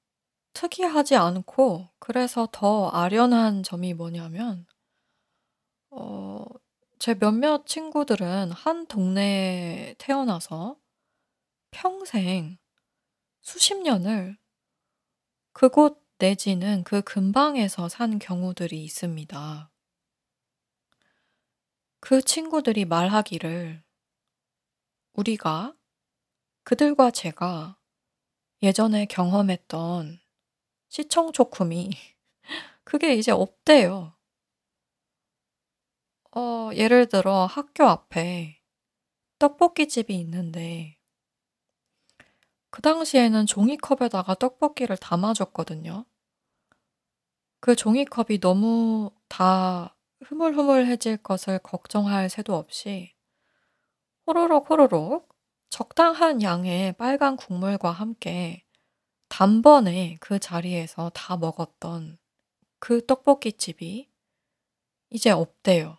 특이하지 0.54 1.16
않고 1.16 1.90
그래서 1.98 2.48
더 2.52 2.88
아련한 2.88 3.62
점이 3.62 3.92
뭐냐면, 3.92 4.66
어, 5.90 6.44
제 6.98 7.14
몇몇 7.14 7.66
친구들은 7.66 8.50
한 8.52 8.86
동네에 8.86 9.96
태어나서 9.98 10.76
평생 11.74 12.56
수십 13.42 13.74
년을 13.74 14.38
그곳 15.52 16.00
내지는 16.18 16.84
그 16.84 17.02
근방에서 17.02 17.88
산 17.88 18.20
경우들이 18.20 18.82
있습니다. 18.84 19.72
그 21.98 22.22
친구들이 22.22 22.84
말하기를 22.84 23.82
우리가 25.14 25.74
그들과 26.62 27.10
제가 27.10 27.76
예전에 28.62 29.06
경험했던 29.06 30.20
시청초쿰이 30.88 31.90
그게 32.84 33.16
이제 33.16 33.32
없대요. 33.32 34.16
어, 36.36 36.70
예를 36.72 37.08
들어 37.08 37.46
학교 37.46 37.84
앞에 37.84 38.62
떡볶이집이 39.40 40.14
있는데 40.20 40.98
그 42.74 42.82
당시에는 42.82 43.46
종이컵에다가 43.46 44.34
떡볶이를 44.34 44.96
담아 44.96 45.34
줬거든요. 45.34 46.06
그 47.60 47.76
종이컵이 47.76 48.40
너무 48.40 49.12
다 49.28 49.96
흐물흐물해질 50.24 51.18
것을 51.18 51.60
걱정할 51.60 52.28
새도 52.28 52.56
없이 52.56 53.14
호로록 54.26 54.70
호로록 54.70 55.28
적당한 55.70 56.42
양의 56.42 56.94
빨간 56.94 57.36
국물과 57.36 57.92
함께 57.92 58.64
단번에 59.28 60.16
그 60.18 60.40
자리에서 60.40 61.12
다 61.14 61.36
먹었던 61.36 62.18
그 62.80 63.06
떡볶이집이 63.06 64.10
이제 65.10 65.30
없대요. 65.30 65.98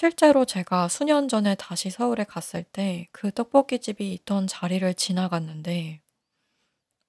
실제로 0.00 0.44
제가 0.44 0.86
수년 0.86 1.26
전에 1.26 1.56
다시 1.56 1.90
서울에 1.90 2.22
갔을 2.22 2.62
때 2.62 3.08
그 3.10 3.32
떡볶이집이 3.32 4.12
있던 4.14 4.46
자리를 4.46 4.94
지나갔는데 4.94 6.00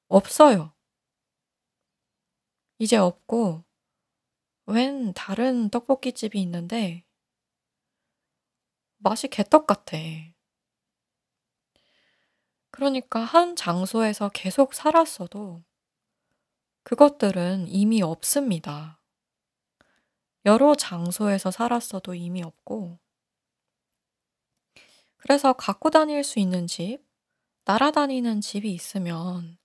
없어요. 0.07 0.73
이제 2.79 2.97
없고 2.97 3.63
웬 4.65 5.13
다른 5.13 5.69
떡볶이집이 5.69 6.41
있는데 6.41 7.05
맛이 8.97 9.27
개떡 9.27 9.67
같아. 9.67 9.95
그러니까 12.71 13.19
한 13.19 13.55
장소에서 13.55 14.29
계속 14.29 14.73
살았어도 14.73 15.63
그것들은 16.81 17.67
이미 17.67 18.01
없습니다. 18.01 18.98
여러 20.45 20.75
장소에서 20.75 21.49
살았어도 21.51 22.13
의미 22.13 22.43
없고 22.43 22.99
그래서 25.17 25.53
갖고 25.53 25.89
다닐 25.89 26.23
수 26.23 26.39
있는 26.39 26.65
집, 26.67 26.99
날아다니는 27.65 28.41
집이 28.41 28.71
있으면 28.73 29.57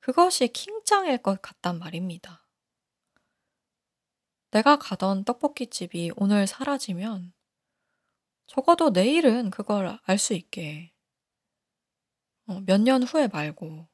그것이 0.00 0.48
킹짱일 0.48 1.18
것 1.18 1.42
같단 1.42 1.78
말입니다. 1.78 2.46
내가 4.52 4.76
가던 4.78 5.24
떡볶이집이 5.24 6.12
오늘 6.16 6.46
사라지면 6.46 7.34
적어도 8.46 8.88
내일은 8.90 9.50
그걸 9.50 9.98
알 10.02 10.18
수 10.18 10.32
있게. 10.32 10.92
어, 12.46 12.60
몇년 12.60 13.02
후에 13.02 13.28
말고. 13.28 13.86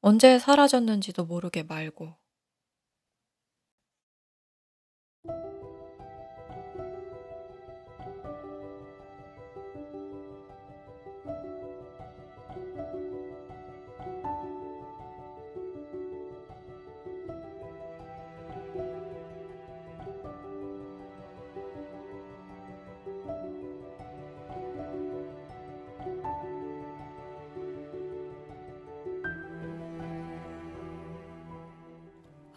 언제 0.00 0.38
사라졌는지도 0.38 1.24
모르게 1.24 1.62
말고. 1.62 2.16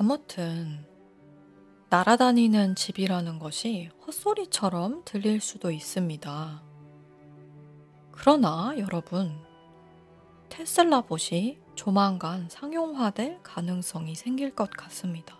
아무튼 0.05 0.85
날아다니는 1.89 2.75
집이라는 2.75 3.39
것이 3.39 3.89
헛소리처럼 4.05 5.01
들릴 5.03 5.41
수도 5.41 5.71
있습니다. 5.71 6.61
그러나 8.11 8.75
여러분, 8.77 9.35
테슬라 10.49 11.01
봇이 11.01 11.57
조만간 11.73 12.47
상용화될 12.51 13.39
가능성이 13.41 14.13
생길 14.13 14.53
것 14.53 14.69
같습니다. 14.69 15.39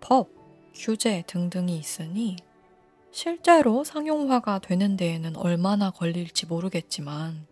법, 0.00 0.30
규제 0.74 1.22
등등이 1.28 1.78
있으니 1.78 2.34
실제로 3.12 3.84
상용화가 3.84 4.58
되는 4.58 4.96
데에는 4.96 5.36
얼마나 5.36 5.92
걸릴지 5.92 6.46
모르겠지만 6.46 7.46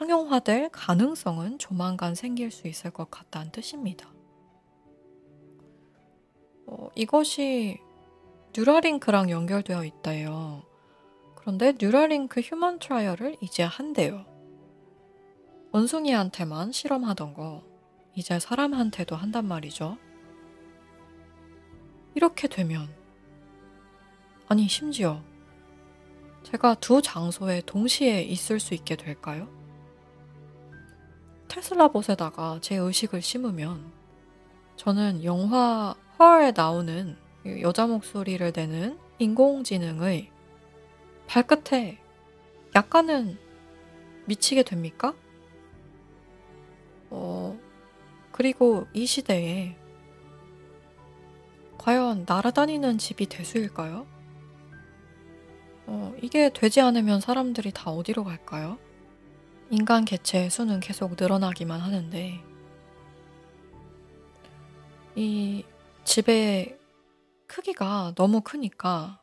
상용화될 0.00 0.70
가능성은 0.70 1.58
조만간 1.58 2.14
생길 2.14 2.50
수 2.50 2.66
있을 2.66 2.90
것 2.90 3.10
같다는 3.10 3.52
뜻입니다. 3.52 4.08
어, 6.66 6.88
이것이 6.94 7.78
Neuralink랑 8.56 9.28
연결되어 9.28 9.84
있다요. 9.84 10.62
그런데 11.34 11.74
Neuralink 11.78 12.40
human 12.40 12.78
trial을 12.78 13.36
이제 13.42 13.62
한대요. 13.62 14.24
원숭이한테만 15.72 16.72
실험하던 16.72 17.34
거 17.34 17.62
이제 18.14 18.40
사람한테도 18.40 19.16
한단 19.16 19.44
말이죠. 19.46 19.98
이렇게 22.14 22.48
되면 22.48 22.88
아니 24.48 24.66
심지어 24.66 25.22
제가 26.42 26.76
두 26.76 27.02
장소에 27.02 27.60
동시에 27.66 28.22
있을 28.22 28.60
수 28.60 28.72
있게 28.72 28.96
될까요? 28.96 29.59
테슬라 31.50 31.88
봇에다가 31.88 32.60
제 32.62 32.76
의식을 32.76 33.20
심으면 33.20 33.92
저는 34.76 35.24
영화 35.24 35.96
허에 36.18 36.52
나오는 36.52 37.18
여자 37.60 37.88
목소리를 37.88 38.52
내는 38.54 38.96
인공지능의 39.18 40.30
발끝에 41.26 41.98
약간은 42.76 43.36
미치게 44.26 44.62
됩니까? 44.62 45.12
어, 47.10 47.58
그리고 48.30 48.86
이 48.94 49.04
시대에 49.04 49.76
과연 51.78 52.26
날아다니는 52.28 52.98
집이 52.98 53.26
대수일까요? 53.26 54.06
어, 55.86 56.14
이게 56.22 56.50
되지 56.50 56.80
않으면 56.80 57.20
사람들이 57.20 57.72
다 57.72 57.90
어디로 57.90 58.22
갈까요? 58.22 58.78
인간 59.70 60.04
개체의 60.04 60.50
수는 60.50 60.80
계속 60.80 61.14
늘어나기만 61.16 61.80
하는데 61.80 62.42
이 65.14 65.64
집의 66.02 66.76
크기가 67.46 68.12
너무 68.16 68.40
크니까 68.40 69.20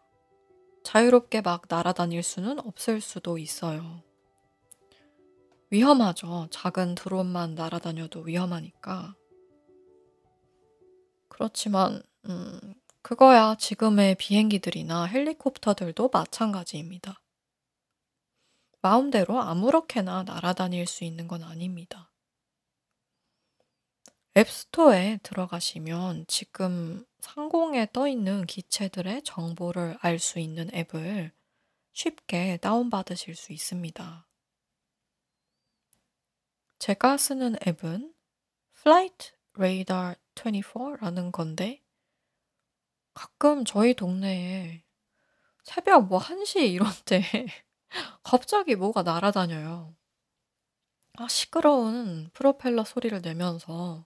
자유롭게 0.84 1.42
막 1.42 1.64
날아다닐 1.68 2.24
수는 2.24 2.60
없을 2.60 3.02
수도 3.02 3.38
있어요. 3.38 4.02
위험하죠. 5.70 6.48
작은 6.50 6.96
드론만 6.96 7.56
날아다녀도 7.56 8.22
위험하니까. 8.22 9.16
그렇지만, 11.28 12.02
음, 12.30 12.74
그거야 13.02 13.56
지금의 13.56 14.16
비행기들이나 14.16 15.06
헬리콥터들도 15.06 16.10
마찬가지입니다. 16.14 17.20
마음대로 18.82 19.42
아무렇게나 19.42 20.24
날아다닐 20.24 20.86
수 20.88 21.04
있는 21.04 21.28
건 21.28 21.44
아닙니다. 21.44 22.12
앱스토어에 24.38 25.20
들어가시면 25.24 26.26
지금 26.28 27.06
상공에 27.20 27.88
떠 27.92 28.08
있는 28.08 28.46
기체들의 28.46 29.24
정보를 29.24 29.98
알 30.02 30.20
수 30.20 30.40
있는 30.40 30.70
앱을 30.74 31.32
쉽게 31.94 32.58
다운받으실 32.58 33.36
수 33.36 33.52
있습니다. 33.52 34.28
제가 36.78 37.18
쓰는 37.18 37.56
앱은 37.66 38.14
Flight 38.80 39.32
Radar 39.56 40.16
24라는 40.36 41.32
건데 41.32 41.82
가끔 43.16 43.66
저희 43.66 43.96
동네에 43.96 44.84
새벽 45.64 46.08
뭐 46.08 46.20
1시 46.20 46.72
이런 46.72 46.88
때 47.06 47.24
갑자기 48.24 48.76
뭐가 48.76 49.04
날아다녀요. 49.04 49.96
아, 51.18 51.28
시끄러운 51.28 52.30
프로펠러 52.34 52.84
소리를 52.84 53.22
내면서. 53.22 54.06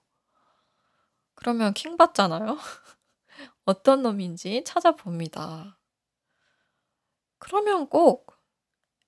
그러면 1.35 1.73
킹 1.73 1.97
받잖아요? 1.97 2.57
어떤 3.65 4.01
놈인지 4.03 4.63
찾아봅니다. 4.65 5.79
그러면 7.39 7.87
꼭 7.89 8.37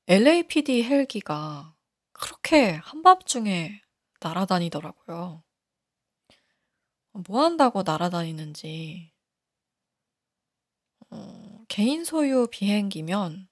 LAPD 0.07 0.84
헬기가 0.84 1.76
그렇게 2.11 2.71
한밤중에 2.84 3.82
날아다니더라고요. 4.19 5.43
뭐 7.11 7.43
한다고 7.43 7.84
날아다니는지. 7.84 9.13
어, 11.11 11.63
개인 11.67 12.03
소유 12.03 12.47
비행기면 12.49 13.47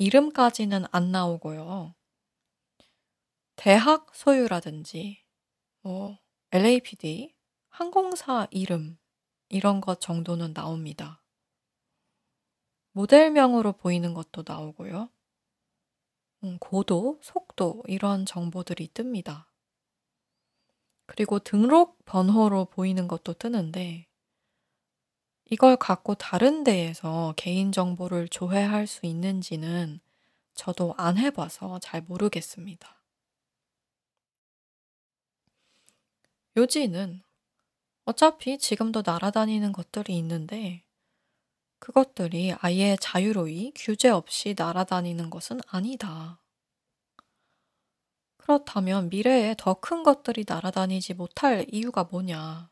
이름까지는 0.00 0.86
안 0.92 1.12
나오고요. 1.12 1.94
대학 3.56 4.14
소유라든지 4.14 5.22
뭐 5.82 6.18
LAPD, 6.52 7.34
항공사 7.68 8.48
이름 8.50 8.98
이런 9.50 9.82
것 9.82 10.00
정도는 10.00 10.54
나옵니다. 10.54 11.22
모델명으로 12.92 13.72
보이는 13.72 14.14
것도 14.14 14.42
나오고요. 14.46 15.10
음, 16.44 16.56
고도, 16.58 17.18
속도 17.22 17.82
이런 17.86 18.24
정보들이 18.24 18.88
뜹니다. 18.94 19.44
그리고 21.04 21.40
등록 21.40 22.02
번호로 22.06 22.64
보이는 22.64 23.06
것도 23.06 23.34
뜨는데 23.34 24.09
이걸 25.50 25.76
갖고 25.76 26.14
다른 26.14 26.62
데에서 26.64 27.34
개인정보를 27.36 28.28
조회할 28.28 28.86
수 28.86 29.04
있는지는 29.04 30.00
저도 30.54 30.94
안 30.96 31.18
해봐서 31.18 31.78
잘 31.80 32.02
모르겠습니다. 32.02 33.02
요지는 36.56 37.22
어차피 38.04 38.58
지금도 38.58 39.02
날아다니는 39.04 39.72
것들이 39.72 40.16
있는데 40.18 40.84
그것들이 41.80 42.54
아예 42.60 42.96
자유로이 43.00 43.72
규제 43.74 44.08
없이 44.08 44.54
날아다니는 44.56 45.30
것은 45.30 45.60
아니다. 45.68 46.40
그렇다면 48.38 49.08
미래에 49.08 49.54
더 49.56 49.74
큰 49.74 50.02
것들이 50.02 50.44
날아다니지 50.48 51.14
못할 51.14 51.66
이유가 51.70 52.04
뭐냐? 52.04 52.69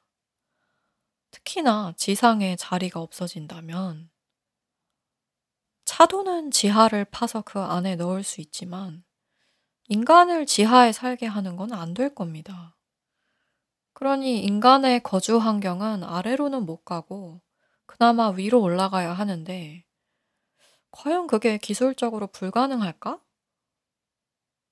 특히나 1.30 1.94
지상에 1.96 2.54
자리가 2.56 3.00
없어진다면 3.00 4.10
차도는 5.84 6.52
지하를 6.52 7.04
파서 7.06 7.42
그 7.42 7.58
안에 7.58 7.96
넣을 7.96 8.22
수 8.22 8.40
있지만 8.40 9.02
인간을 9.88 10.46
지하에 10.46 10.92
살게 10.92 11.26
하는 11.26 11.56
건 11.56 11.72
안 11.72 11.94
될 11.94 12.14
겁니다. 12.14 12.76
그러니 13.92 14.42
인간의 14.44 15.02
거주 15.02 15.36
환경은 15.36 16.02
아래로는 16.02 16.64
못 16.64 16.86
가고 16.86 17.42
그나마 17.84 18.30
위로 18.30 18.62
올라가야 18.62 19.12
하는데 19.12 19.84
과연 20.90 21.28
그게 21.28 21.56
기술적으로 21.56 22.26
불가능할까? 22.26 23.20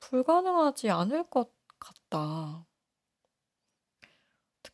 불가능하지 0.01 0.89
않을 0.91 1.29
것 1.29 1.53
같다. 1.79 2.67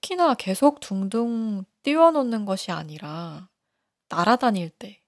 특히나 0.03 0.34
계속 0.34 0.80
둥둥 0.80 1.64
띄워 1.84 2.11
놓는 2.11 2.44
것이 2.44 2.72
아니라 2.72 3.48
날아다닐 4.09 4.70
때 4.70 5.00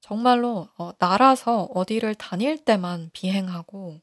정말로 0.00 0.68
어 0.78 0.92
날아서 0.98 1.64
어디를 1.74 2.14
다닐 2.14 2.56
때만 2.64 3.10
비행하고 3.12 4.00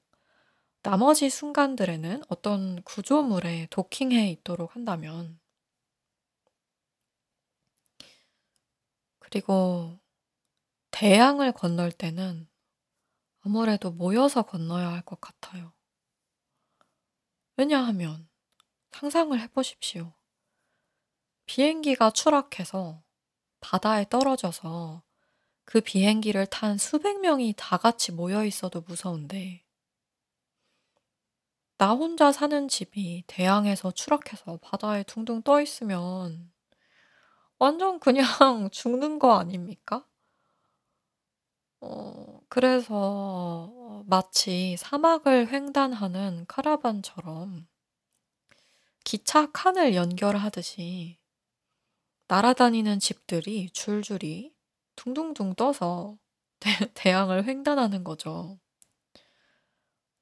나머지 0.84 1.30
순간들에는 1.30 2.24
어떤 2.30 2.82
구조물에 2.84 3.68
도킹해 3.72 4.30
있도록 4.32 4.76
한다면 4.76 5.40
그리고 9.20 10.00
대양을 10.92 11.52
건널 11.54 11.92
때는 11.92 12.48
아무래도 13.42 13.92
모여서 13.92 14.44
건너야 14.44 14.92
할 14.92 15.02
것 15.04 15.22
같아요. 15.22 15.74
왜냐하면 17.58 18.30
상상을 18.92 19.40
해 19.40 19.48
보십시오. 19.50 20.14
비행기가 21.46 22.12
추락해서 22.12 23.04
바다에 23.60 24.06
떨어져서 24.10 25.04
그 25.64 25.82
비행기를 25.82 26.46
탄 26.48 26.78
수백 26.78 27.20
명이 27.20 27.56
다 27.58 27.78
같이 27.78 28.12
모여 28.12 28.46
있어도 28.46 28.82
무서운데 28.82 29.64
나 31.78 31.92
혼자 31.92 32.32
사는 32.32 32.68
집이 32.68 33.24
대양에서 33.28 33.92
추락해서 33.92 34.60
바다에 34.62 35.04
둥둥 35.04 35.42
떠 35.42 35.62
있으면 35.62 36.52
완전 37.58 38.00
그냥 38.00 38.26
죽는 38.72 39.20
거 39.20 39.38
아닙니까? 39.38 40.06
어 41.82 42.42
그래서 42.50 44.04
마치 44.08 44.76
사막을 44.78 45.52
횡단하는 45.52 46.46
카라반처럼 46.48 47.68
기차 49.04 49.52
칸을 49.52 49.96
연결하듯이 49.96 51.18
날아다니는 52.28 53.00
집들이 53.00 53.70
줄줄이 53.72 54.54
둥둥둥 54.96 55.56
떠서 55.56 56.18
대 56.60 56.70
대양을 56.94 57.46
횡단하는 57.48 58.04
거죠. 58.04 58.60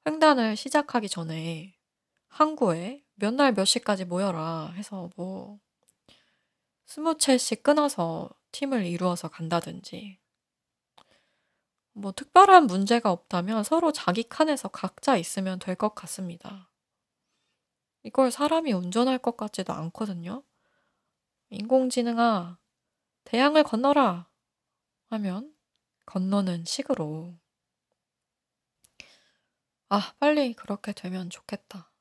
횡단을 0.06 0.56
시작하기 0.56 1.08
전에 1.10 1.74
항구에 2.28 3.04
"몇 3.16 3.34
날 3.34 3.52
몇 3.54 3.64
시까지 3.66 4.04
모여라." 4.06 4.72
해서 4.76 5.10
뭐 5.16 5.60
스무 6.86 7.18
채씩 7.18 7.62
끊어서 7.62 8.30
팀을 8.52 8.86
이루어서 8.86 9.28
간다든지 9.28 10.18
뭐 11.92 12.12
특별한 12.12 12.66
문제가 12.68 13.10
없다면 13.10 13.64
서로 13.64 13.90
자기 13.92 14.22
칸에서 14.22 14.68
각자 14.68 15.16
있으면 15.16 15.58
될 15.58 15.74
것 15.74 15.94
같습니다. 15.96 16.70
이걸 18.04 18.30
사람이 18.30 18.72
운전할 18.72 19.18
것 19.18 19.36
같지도 19.36 19.72
않거든요." 19.72 20.44
인공지능아 21.54 22.58
대양을 23.24 23.64
건너라." 23.64 24.28
하면 25.10 25.54
건너는 26.06 26.64
식으로. 26.64 27.38
아 29.88 30.12
빨리 30.18 30.54
그렇게 30.54 30.92
되면 30.92 31.30
좋겠다. 31.30 31.93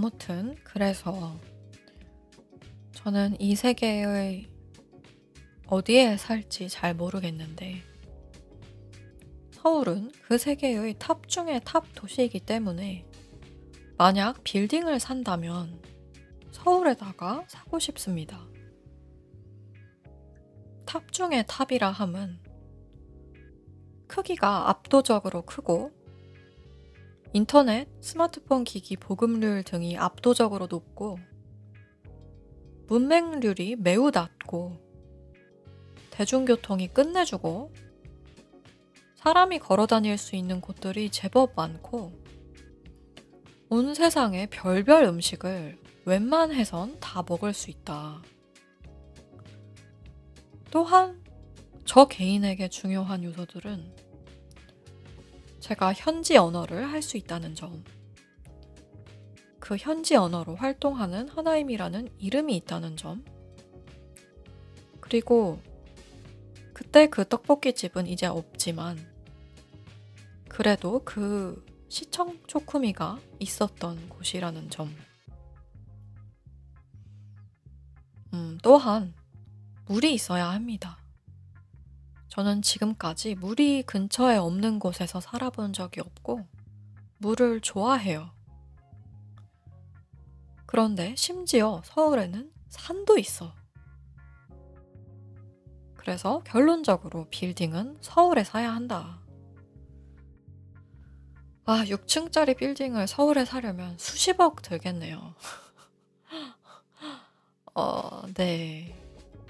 아무튼 0.00 0.56
그래서 0.64 1.38
저는 2.92 3.38
이 3.38 3.54
세계의 3.54 4.48
어디에 5.66 6.16
살지 6.16 6.70
잘 6.70 6.94
모르겠는데 6.94 7.82
서울은 9.50 10.10
그 10.22 10.38
세계의 10.38 10.94
top 10.98 11.28
중의 11.28 11.60
top 11.66 11.84
도시이기 11.94 12.40
때문에 12.40 13.04
만약 13.98 14.42
빌딩을 14.42 15.00
산다면 15.00 15.82
서울에다가 16.50 17.44
사고 17.46 17.78
싶습니다. 17.78 18.48
top 20.86 21.12
중의 21.12 21.44
top이라 21.46 21.90
함은 21.90 22.38
크기가 24.06 24.70
압도적으로 24.70 25.42
크고 25.42 25.92
인터넷, 27.32 27.86
스마트폰 28.00 28.64
기기 28.64 28.96
보급률 28.96 29.62
등이 29.62 29.96
압도적으로 29.96 30.66
높고 30.66 31.18
문맹률이 32.88 33.76
매우 33.76 34.10
낮고 34.10 34.76
대중교통이 36.10 36.88
끝내주고 36.88 37.72
사람이 39.14 39.60
걸어 39.60 39.86
다닐 39.86 40.18
수 40.18 40.34
있는 40.34 40.60
곳들이 40.60 41.10
제법 41.10 41.54
많고 41.54 42.12
온 43.68 43.94
세상의 43.94 44.48
별별 44.48 45.04
음식을 45.04 45.78
웬만해선 46.06 46.98
다 46.98 47.22
먹을 47.28 47.52
수 47.52 47.70
있다. 47.70 48.22
또한 50.72 51.22
저 51.84 52.06
개인에게 52.08 52.68
중요한 52.68 53.22
요소들은 53.22 54.09
제가 55.70 55.92
현지 55.92 56.36
언어를 56.36 56.90
할 56.90 57.00
수 57.00 57.16
있다는 57.16 57.54
점, 57.54 57.84
그 59.60 59.76
현지 59.76 60.16
언어로 60.16 60.56
활동하는 60.56 61.28
하나임이라는 61.28 62.08
이름이 62.18 62.56
있다는 62.56 62.96
점, 62.96 63.24
그리고 65.00 65.60
그때 66.74 67.06
그 67.08 67.24
떡볶이 67.24 67.72
집은 67.72 68.08
이제 68.08 68.26
없지만, 68.26 68.98
그래도 70.48 71.02
그 71.04 71.64
시청 71.88 72.40
초쿠미가 72.48 73.20
있었던 73.38 74.08
곳이라는 74.08 74.70
점. 74.70 74.92
음, 78.34 78.58
또한 78.60 79.14
물이 79.86 80.14
있어야 80.14 80.50
합니다. 80.50 80.99
저는 82.30 82.62
지금까지 82.62 83.34
물이 83.34 83.82
근처에 83.82 84.36
없는 84.36 84.78
곳에서 84.78 85.20
살아본 85.20 85.72
적이 85.72 86.00
없고, 86.00 86.46
물을 87.18 87.60
좋아해요. 87.60 88.30
그런데 90.64 91.14
심지어 91.16 91.82
서울에는 91.84 92.52
산도 92.68 93.18
있어. 93.18 93.52
그래서 95.96 96.42
결론적으로 96.44 97.26
빌딩은 97.30 97.98
서울에 98.00 98.44
사야 98.44 98.72
한다. 98.72 99.20
아, 101.66 101.84
6층짜리 101.84 102.56
빌딩을 102.56 103.08
서울에 103.08 103.44
사려면 103.44 103.98
수십억 103.98 104.62
들겠네요. 104.62 105.34
어, 107.74 108.22
네. 108.34 108.96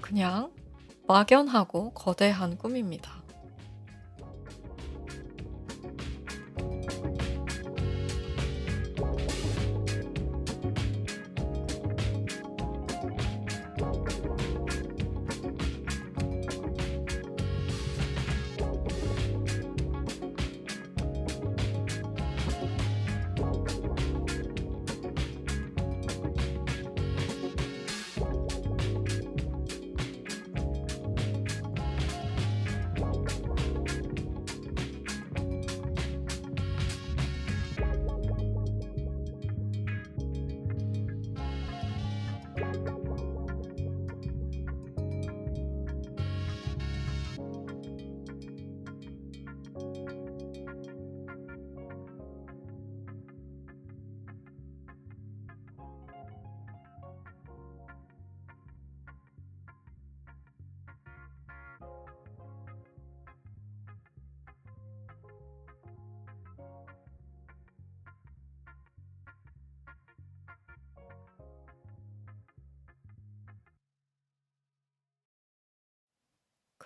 그냥 0.01 0.51
막연하고 1.11 1.91
거대한 1.91 2.57
꿈입니다. 2.57 3.20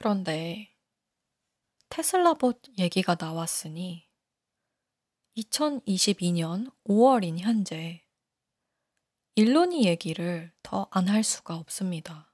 그런데 0.06 0.72
테슬라봇 1.90 2.62
얘기가 2.78 3.16
나왔으니 3.20 4.08
2022년 5.36 6.72
5월인 6.88 7.40
현재 7.40 8.06
일론이 9.34 9.86
얘기를 9.88 10.54
더 10.62 10.88
안 10.92 11.10
할 11.10 11.24
수가 11.24 11.56
없습니다. 11.56 12.32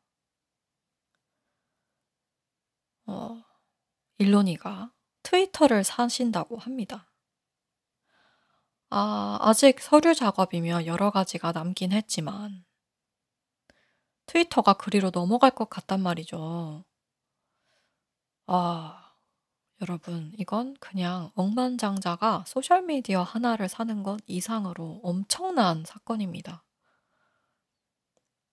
어, 3.05 3.41
일론이가 4.17 4.93
트위터를 5.23 5.85
사신다고 5.85 6.57
합니다. 6.57 7.09
아, 8.89 9.37
아직 9.39 9.79
서류 9.79 10.13
작업이며 10.13 10.87
여러 10.87 11.09
가지가 11.09 11.53
남긴 11.53 11.93
했지만 11.93 12.65
트위터가 14.25 14.73
그리로 14.73 15.11
넘어갈 15.11 15.51
것 15.51 15.69
같단 15.69 16.01
말이죠. 16.01 16.83
아, 18.45 19.15
여러분, 19.81 20.33
이건 20.37 20.75
그냥 20.79 21.31
억만장자가 21.35 22.45
소셜미디어 22.47 23.23
하나를 23.23 23.69
사는 23.69 24.03
것 24.03 24.19
이상으로 24.27 25.01
엄청난 25.03 25.83
사건입니다. 25.85 26.63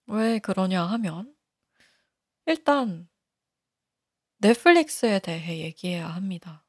왜 0.07 0.41
그러냐 0.41 0.83
하면, 0.87 1.37
일단, 2.47 3.09
넷플릭스에 4.39 5.21
대해 5.21 5.61
얘기해야 5.61 6.09
합니다. 6.09 6.65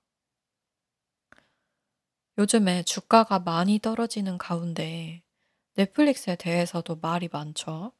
요즘에 2.39 2.81
주가가 2.81 3.37
많이 3.37 3.77
떨어지는 3.77 4.39
가운데 4.39 5.21
넷플릭스에 5.75 6.35
대해서도 6.37 6.95
말이 6.97 7.29
많죠. 7.31 7.91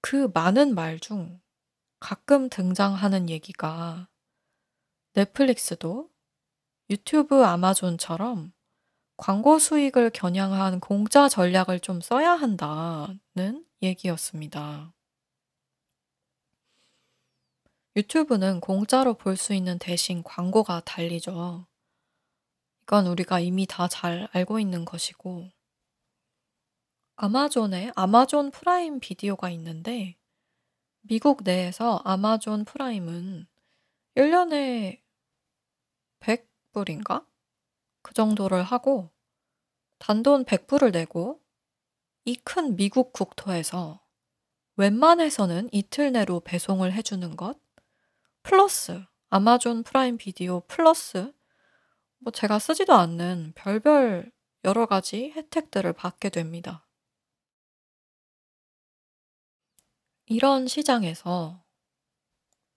그 0.00 0.30
많은 0.32 0.74
말 0.74 0.98
중 0.98 1.38
가끔 1.98 2.48
등장하는 2.48 3.28
얘기가 3.30 4.08
넷플릭스도 5.14 6.10
유튜브, 6.90 7.44
아마존처럼 7.44 8.52
광고 9.16 9.58
수익을 9.58 10.10
겨냥한 10.10 10.80
공짜 10.80 11.28
전략을 11.28 11.80
좀 11.80 12.00
써야 12.00 12.32
한다는 12.32 13.66
얘기였습니다. 13.82 14.92
유튜브는 17.96 18.60
공짜로 18.60 19.14
볼 19.14 19.36
수 19.36 19.54
있는 19.54 19.78
대신 19.78 20.22
광고가 20.22 20.80
달리죠. 20.80 21.66
이건 22.82 23.06
우리가 23.06 23.40
이미 23.40 23.66
다 23.66 23.88
잘 23.88 24.28
알고 24.32 24.60
있는 24.60 24.84
것이고, 24.84 25.50
아마존에 27.16 27.90
아마존 27.96 28.50
프라임 28.50 29.00
비디오가 29.00 29.48
있는데, 29.50 30.16
미국 31.08 31.42
내에서 31.44 32.00
아마존 32.04 32.64
프라임은 32.64 33.46
1년에 34.16 35.00
100불인가? 36.20 37.26
그 38.02 38.14
정도를 38.14 38.62
하고, 38.64 39.10
단돈 39.98 40.44
100불을 40.44 40.92
내고, 40.92 41.40
이 42.26 42.36
큰 42.44 42.76
미국 42.76 43.12
국토에서 43.12 44.00
웬만해서는 44.76 45.70
이틀 45.72 46.12
내로 46.12 46.40
배송을 46.40 46.92
해주는 46.92 47.36
것, 47.36 47.58
플러스 48.42 49.04
아마존 49.30 49.82
프라임 49.82 50.18
비디오 50.18 50.60
플러스 50.68 51.32
뭐 52.18 52.32
제가 52.32 52.58
쓰지도 52.60 52.94
않는 52.94 53.52
별별 53.56 54.32
여러 54.64 54.86
가지 54.86 55.32
혜택들을 55.36 55.92
받게 55.94 56.30
됩니다. 56.30 56.85
이런 60.26 60.66
시장에서 60.66 61.62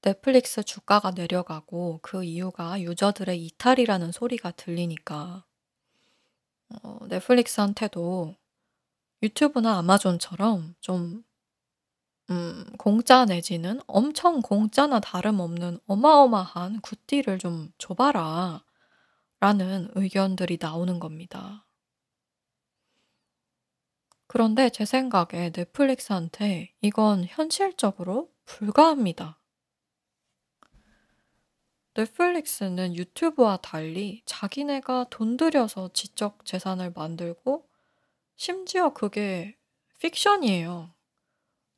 넷플릭스 0.01 0.63
주가가 0.63 1.11
내려가고 1.11 1.99
그 2.01 2.23
이유가 2.23 2.81
유저들의 2.81 3.43
이탈이라는 3.45 4.11
소리가 4.11 4.51
들리니까 4.51 5.45
어, 6.69 6.99
넷플릭스한테도 7.07 8.35
유튜브나 9.23 9.79
아마존처럼 9.79 10.75
좀 10.79 11.23
음, 12.29 12.63
공짜 12.77 13.25
내지는 13.25 13.81
엄청 13.87 14.41
공짜나 14.41 14.99
다름없는 14.99 15.79
어마어마한 15.87 16.81
good 16.81 17.07
deal을 17.07 17.39
좀 17.39 17.71
줘봐라. 17.79 18.63
라는 19.39 19.89
의견들이 19.95 20.57
나오는 20.61 20.99
겁니다. 20.99 21.65
그런데 24.31 24.69
제 24.69 24.85
생각에 24.85 25.51
넷플릭스한테 25.55 26.71
이건 26.81 27.25
현실적으로 27.25 28.31
불가합니다. 28.45 29.39
넷플릭스는 31.95 32.95
유튜브와 32.95 33.57
달리 33.57 34.21
자기네가 34.27 35.07
돈 35.09 35.35
들여서 35.35 35.89
지적 35.93 36.45
재산을 36.45 36.91
만들고 36.95 37.67
심지어 38.35 38.93
그게 38.93 39.57
픽션이에요. 39.97 40.93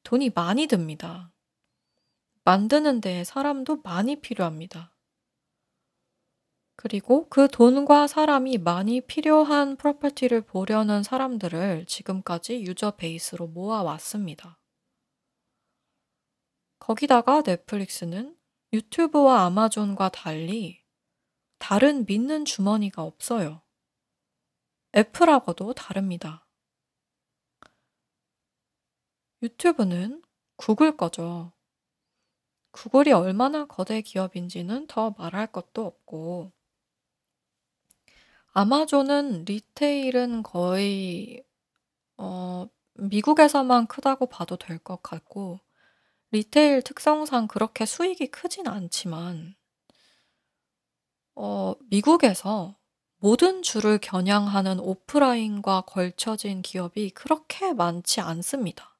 돈이 0.04 0.32
많이 0.36 0.68
듭니다. 0.68 1.32
만드는 2.44 3.00
데 3.00 3.24
사람도 3.24 3.82
많이 3.82 4.20
필요합니다. 4.20 4.94
그리고 6.82 7.30
그 7.30 7.48
돈과 7.48 8.08
사람이 8.08 8.58
많이 8.58 9.02
필요한 9.02 9.76
프로퍼티를 9.76 10.42
보려는 10.42 11.04
사람들을 11.04 11.86
지금까지 11.86 12.64
유저 12.64 12.96
베이스로 12.96 13.46
모아왔습니다. 13.46 14.60
거기다가 16.80 17.44
넷플릭스는 17.46 18.36
유튜브와 18.74 19.46
아마존과 19.46 20.10
달리 20.10 20.84
다른 21.60 22.04
믿는 22.08 22.46
주머니가 22.46 23.04
없어요. 23.04 23.62
애플하고도 24.98 25.74
다릅니다. 25.74 26.48
유튜브는 29.44 30.24
구글 30.56 30.98
거죠. 30.98 31.54
구글이 32.72 33.12
얼마나 33.12 33.66
거대 33.66 34.02
기업인지는 34.02 34.88
더 34.88 35.12
말할 35.12 35.46
것도 35.52 35.86
없고, 35.86 36.52
아마존은 38.54 39.44
retail은 39.46 40.44
거의, 40.44 41.44
어, 42.18 42.68
미국에서만 42.96 43.88
크다고 43.88 44.28
봐도 44.28 44.58
될 44.58 44.80
것 44.80 45.02
같고, 45.04 45.60
retail 46.32 46.82
특성상 46.84 47.48
그렇게 47.48 47.86
수익이 47.86 48.28
크진 48.28 48.68
않지만, 48.68 49.56
어, 51.36 51.74
미국에서 51.90 52.78
모든 53.18 53.62
주를 53.64 53.98
겨냥하는 54.00 54.80
오프라인과 54.80 55.82
걸쳐진 55.82 56.62
기업이 56.62 57.10
그렇게 57.12 57.74
많지 57.74 58.22
않습니다. 58.22 58.98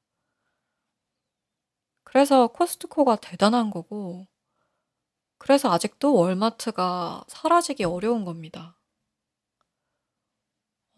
그래서 2.04 2.46
코스트코가 2.46 3.16
대단한 3.16 3.70
거고 3.70 4.26
그래서 5.38 5.70
아직도 5.70 6.14
월마트가 6.14 7.24
사라지기 7.28 7.84
어려운 7.84 8.24
겁니다. 8.24 8.78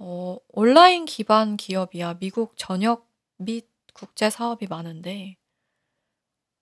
어, 0.07 0.36
온라인 0.48 1.07
기반 1.07 1.57
기업이야 1.57 2.18
미국 2.18 2.59
전역 2.59 3.11
및 3.38 3.70
국제 3.94 4.28
사업이 4.28 4.66
많은데 4.66 5.38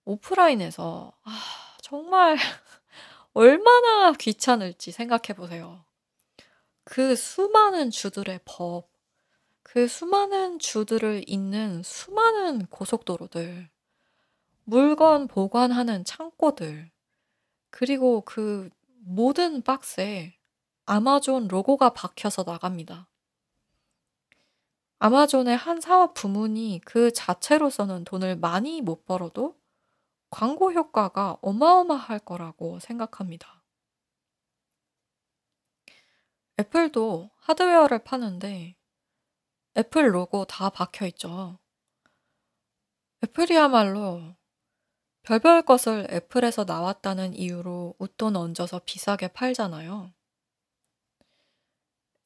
오프라인에서 0.04 1.12
아, 1.24 1.40
정말 1.80 2.36
얼마나 3.34 4.12
귀찮을지 4.12 4.92
생각해 4.92 5.34
보세요. 5.34 5.84
그 6.84 7.16
수많은 7.16 7.90
주들의 7.90 8.38
법, 8.44 8.88
그 9.64 9.88
수많은 9.88 10.60
주들을 10.60 11.24
잇는 11.26 11.82
수많은 11.82 12.66
고속도로들, 12.66 13.70
물건 14.62 15.26
보관하는 15.26 16.04
창고들, 16.04 16.92
그리고 17.70 18.20
그 18.20 18.70
모든 19.00 19.62
박스에 19.62 20.38
아마존 20.86 21.48
로고가 21.48 21.92
박혀서 21.92 22.44
나갑니다. 22.44 23.08
아마존의 25.04 25.56
한 25.56 25.80
사업 25.80 26.14
부문이 26.14 26.80
그 26.84 27.12
자체로서는 27.12 28.04
돈을 28.04 28.36
많이 28.36 28.80
못 28.80 29.04
벌어도 29.04 29.58
광고 30.30 30.72
효과가 30.72 31.38
어마어마할 31.42 32.20
거라고 32.20 32.78
생각합니다. 32.78 33.64
애플도 36.60 37.30
하드웨어를 37.34 38.04
파는데 38.04 38.76
애플 39.76 40.14
로고 40.14 40.44
다 40.44 40.70
박혀 40.70 41.06
있죠. 41.06 41.58
애플이야말로 43.24 44.36
별별 45.22 45.62
것을 45.62 46.06
애플에서 46.12 46.62
나왔다는 46.62 47.34
이유로 47.34 47.96
웃돈 47.98 48.36
얹어서 48.36 48.82
비싸게 48.84 49.32
팔잖아요. 49.32 50.12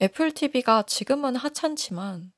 애플 0.03 0.31
TV가 0.31 0.83
지금은 0.83 1.37
하찮지만 1.37 2.36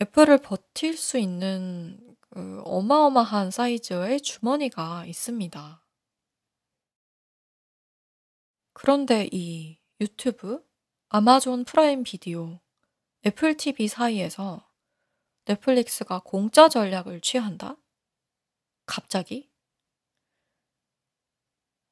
애플을 0.00 0.38
버틸 0.38 0.96
수 0.96 1.18
있는 1.18 2.16
그 2.20 2.62
어마어마한 2.64 3.50
사이즈의 3.50 4.20
주머니가 4.20 5.04
있습니다. 5.06 5.84
그런데 8.74 9.28
이 9.32 9.80
유튜브, 10.00 10.64
아마존 11.08 11.64
프라임 11.64 12.04
비디오, 12.04 12.60
애플 13.26 13.56
TV 13.56 13.88
사이에서 13.88 14.70
넷플릭스가 15.46 16.20
공짜 16.20 16.68
전략을 16.68 17.20
취한다? 17.20 17.76
갑자기? 18.86 19.50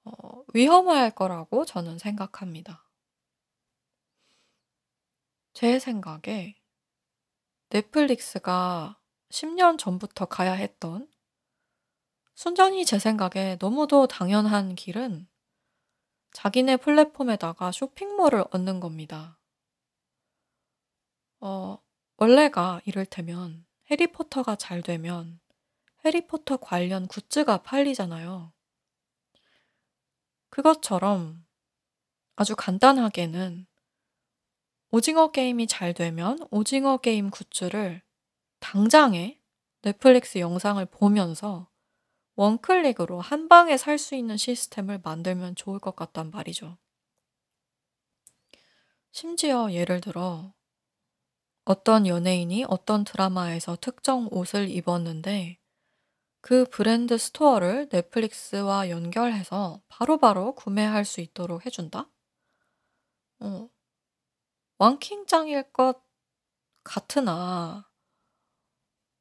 어, 0.04 0.44
위험할 0.54 1.10
거라고 1.10 1.64
저는 1.64 1.98
생각합니다. 1.98 2.88
제 5.54 5.80
생각에 5.80 6.54
넷플릭스가 7.70 8.98
10년 9.30 9.78
전부터 9.78 10.26
가야 10.26 10.52
했던 10.52 11.08
순전히 12.34 12.84
제 12.84 12.98
생각에 12.98 13.56
너무도 13.60 14.06
당연한 14.06 14.74
길은 14.74 15.26
자기네 16.32 16.76
플랫폼에다가 16.76 17.72
쇼핑몰을 17.72 18.44
얻는 18.50 18.78
겁니다. 18.78 19.38
어, 21.40 21.78
원래가 22.16 22.80
이를테면 22.84 23.64
해리포터가 23.90 24.56
잘 24.56 24.82
되면 24.82 25.40
해리포터 26.04 26.58
관련 26.58 27.08
굿즈가 27.08 27.62
팔리잖아요. 27.62 28.52
그것처럼 30.50 31.44
아주 32.36 32.54
간단하게는 32.54 33.66
오징어 34.96 35.30
게임이 35.30 35.66
잘 35.66 35.92
되면 35.92 36.38
오징어 36.50 36.96
게임 36.96 37.28
굿즈를 37.28 38.00
당장에 38.60 39.38
넷플릭스 39.82 40.38
영상을 40.38 40.82
보면서 40.86 41.68
one 42.36 42.57
click으로 42.57 43.20
한 43.20 43.46
방에 43.46 43.76
살 43.76 43.98
수 43.98 44.14
있는 44.14 44.38
시스템을 44.38 45.02
만들면 45.04 45.54
좋을 45.54 45.80
것 45.80 45.96
같단 45.96 46.30
말이죠. 46.30 46.78
심지어 49.12 49.70
예를 49.70 50.00
들어 50.00 50.54
어떤 51.66 52.06
연예인이 52.06 52.64
어떤 52.66 53.04
드라마에서 53.04 53.76
특정 53.78 54.28
옷을 54.30 54.70
입었는데 54.70 55.58
그 56.40 56.64
브랜드 56.70 57.18
store를 57.18 57.90
넷플릭스와 57.92 58.88
연결해서 58.88 59.82
바로바로 59.88 60.54
구매할 60.54 61.04
수 61.04 61.20
있도록 61.20 61.66
해준다? 61.66 62.10
어, 63.40 63.68
왕킹짱일 64.78 65.72
것 65.72 66.02
같으나, 66.84 67.88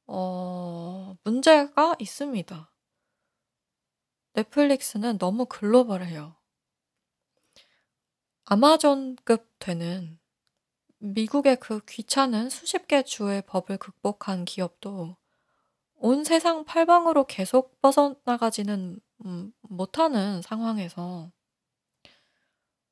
어, 0.06 1.16
문제가 1.24 1.96
있습니다. 1.98 2.72
넷플릭스는 4.34 5.18
너무 5.18 5.46
글로벌해요. 5.46 6.36
아마존급 8.44 9.50
되는 9.58 10.20
미국의 10.98 11.56
그 11.56 11.80
귀찮은 11.86 12.50
수십 12.50 12.86
개 12.86 13.02
주의 13.02 13.42
법을 13.42 13.78
극복한 13.78 14.44
기업도 14.44 15.16
온 15.94 16.24
세상 16.24 16.64
팔방으로 16.64 17.24
계속 17.24 17.80
뻗어나가지는 17.80 19.00
음, 19.24 19.52
못하는 19.62 20.42
상황에서 20.42 21.32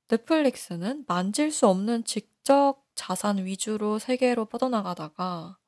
넷플릭스는 0.09 1.05
만질 1.07 1.51
수 1.51 1.67
없는 1.67 2.05
직접 2.05 2.85
자산 2.95 3.45
위주로 3.45 3.99
세계로 3.99 4.45
뻗어나가다가 4.45 5.59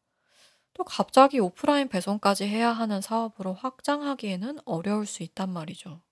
또 0.75 0.85
갑자기 0.85 1.39
오프라인 1.41 1.89
배송까지 1.89 2.45
해야 2.45 2.71
하는 2.71 3.01
사업으로 3.01 3.55
확장하기에는 3.55 4.59
어려울 4.67 5.07
수 5.07 5.23
있단 5.23 5.49
말이죠. 5.49 6.03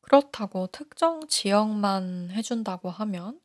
그렇다고 0.00 0.68
특정 0.68 1.26
지역만 1.26 2.30
해준다고 2.30 2.90
하면 2.90 3.40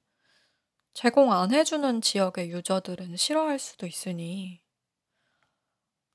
제공 0.93 1.34
안 1.34 1.53
해주는 1.53 2.01
지역의 2.01 2.51
유저들은 2.51 3.17
싫어할 3.17 3.59
수도 3.59 3.88
있으니 3.88 4.61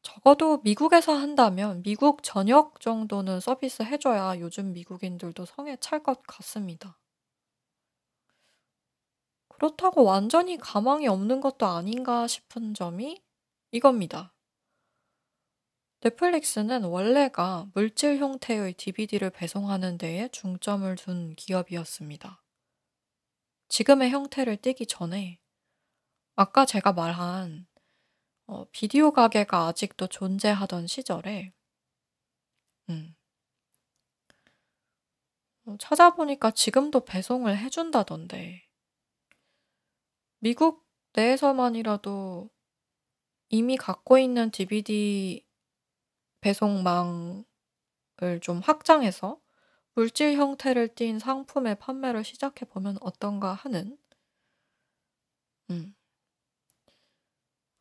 적어도 0.07 0.59
미국에서 0.59 1.15
한다면 1.15 1.83
미국 1.83 2.23
전역 2.23 2.81
정도는 2.81 3.41
서비스 3.41 3.83
해 3.83 3.99
줘야 3.99 4.39
요즘 4.39 4.73
미국인들도 4.73 5.45
성에 5.45 5.77
찰 5.81 6.01
것 6.01 6.23
같습니다. 6.23 6.97
그렇다고 9.49 10.05
완전히 10.05 10.59
가망이 10.59 11.09
없는 11.09 11.41
것도 11.41 11.67
아닌가 11.67 12.29
싶은 12.29 12.73
점이 12.73 13.21
이겁니다. 13.73 14.33
넷플릭스는 16.03 16.85
원래가 16.85 17.67
물질 17.75 18.19
형태의 18.19 18.75
DVD를 18.75 19.31
배송하는 19.31 19.99
데에 19.99 20.29
중점을 20.29 20.95
둔 20.95 21.35
기업이었습니다. 21.35 22.45
지금의 23.69 24.11
형태를 24.11 24.59
띠기 24.59 24.87
전에 24.87 25.41
아까 26.37 26.65
제가 26.65 26.93
말한 26.93 27.67
어, 28.49 28.65
비디오 28.71 29.11
가게가 29.11 29.67
아직도 29.67 30.07
존재하던 30.07 30.87
시절에 30.87 31.53
음. 32.89 33.17
어, 35.67 35.77
찾아보니까 35.81 36.53
지금도 36.53 37.05
배송을 37.05 37.59
해준다던데 37.59 38.63
미국 40.39 40.87
내에서만이라도 41.15 42.51
이미 43.49 43.77
갖고 43.77 44.19
있는 44.19 44.51
DVD 44.53 45.45
배송망을 46.41 47.45
좀 48.43 48.61
확장해서 48.61 49.41
물질 49.95 50.37
형태를 50.37 50.95
띤 50.95 51.19
상품의 51.19 51.81
판매를 51.81 52.23
시작해 52.23 52.65
보면 52.65 52.99
어떤가 53.01 53.55
하는 53.55 53.99
음. 55.71 55.96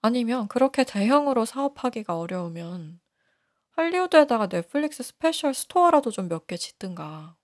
아니면 0.06 0.48
그렇게 0.48 0.84
대형으로 0.84 1.46
사업하기가 1.46 2.20
어려우면 2.20 3.00
할리우드에다가 3.72 4.48
넷플릭스 4.50 5.02
special 5.02 5.56
store라도 5.56 6.12
좀 6.12 6.28
몇 6.30 6.46
개 6.46 6.58
짓든가. 6.58 7.36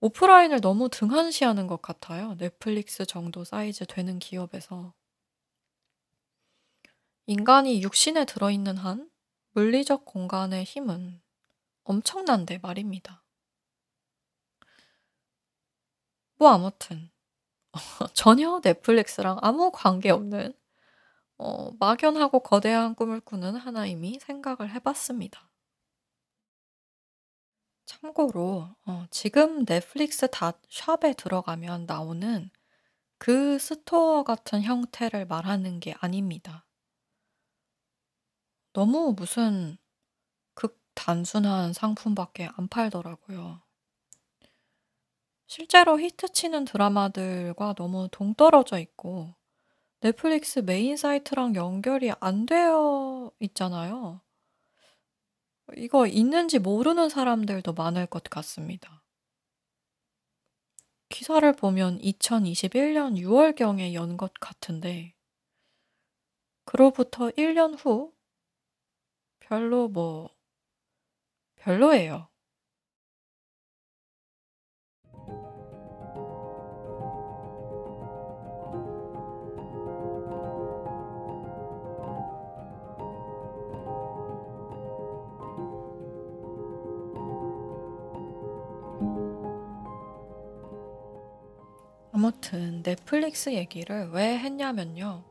오프라인을 0.00 0.62
너무 0.62 0.88
등한시하는 0.88 1.66
것 1.66 1.82
같아요. 1.82 2.36
넷플릭스 2.38 3.04
정도 3.04 3.44
사이즈 3.44 3.84
되는 3.84 4.18
기업에서. 4.18 4.94
인간이 7.26 7.82
육신에 7.82 8.24
들어있는 8.24 8.78
한 8.78 9.10
물리적 9.50 10.06
공간의 10.06 10.64
힘은 10.64 11.20
엄청난데 11.84 12.60
말입니다. 12.62 13.22
뭐 16.36 16.48
아무튼 16.48 17.10
전혀 18.14 18.62
넷플릭스랑 18.64 19.38
아무 19.42 19.70
관계 19.70 20.08
없는 20.08 20.54
어, 21.38 21.70
막연하고 21.78 22.40
거대한 22.40 22.94
꿈을 22.94 23.20
꾸는 23.20 23.54
하나임이 23.56 24.18
생각을 24.20 24.70
해봤습니다. 24.74 25.48
참고로 27.86 28.68
어, 28.86 29.06
지금 29.10 29.64
넷플릭스 29.64 30.28
dot 30.28 30.60
shop에 30.68 31.14
들어가면 31.14 31.86
나오는 31.86 32.50
그 33.18 33.58
store 33.58 34.24
같은 34.24 34.62
형태를 34.62 35.26
말하는 35.26 35.80
게 35.80 35.94
아닙니다. 36.00 36.66
너무 38.72 39.14
무슨 39.16 39.78
극 40.54 40.80
단순한 40.94 41.72
상품밖에 41.72 42.48
안 42.56 42.68
팔더라고요. 42.68 43.62
실제로 45.46 45.98
히트치는 45.98 46.66
드라마들과 46.66 47.74
너무 47.74 48.08
동떨어져 48.12 48.78
있고 48.78 49.34
넷플릭스 50.00 50.60
메인 50.60 50.96
사이트랑 50.96 51.54
연결이 51.54 52.10
안 52.20 52.46
되어 52.46 53.30
있잖아요. 53.40 54.20
이거 55.76 56.06
있는지 56.06 56.58
모르는 56.58 57.08
사람들도 57.08 57.72
많을 57.74 58.06
것 58.06 58.22
같습니다. 58.24 59.02
기사를 61.10 61.50
보면 61.54 61.98
2021년 62.00 63.16
6월경에 63.18 63.92
연 63.94 64.16
것 64.16 64.32
같은데 64.40 65.14
그로부터 66.64 67.30
1년 67.30 67.74
후 67.78 68.12
별로 69.40 69.88
뭐 69.88 70.30
별로예요. 71.56 72.28
아무튼 92.18 92.82
넷플릭스 92.82 93.54
얘기를 93.54 94.10
왜 94.10 94.36
했냐면요. 94.38 95.22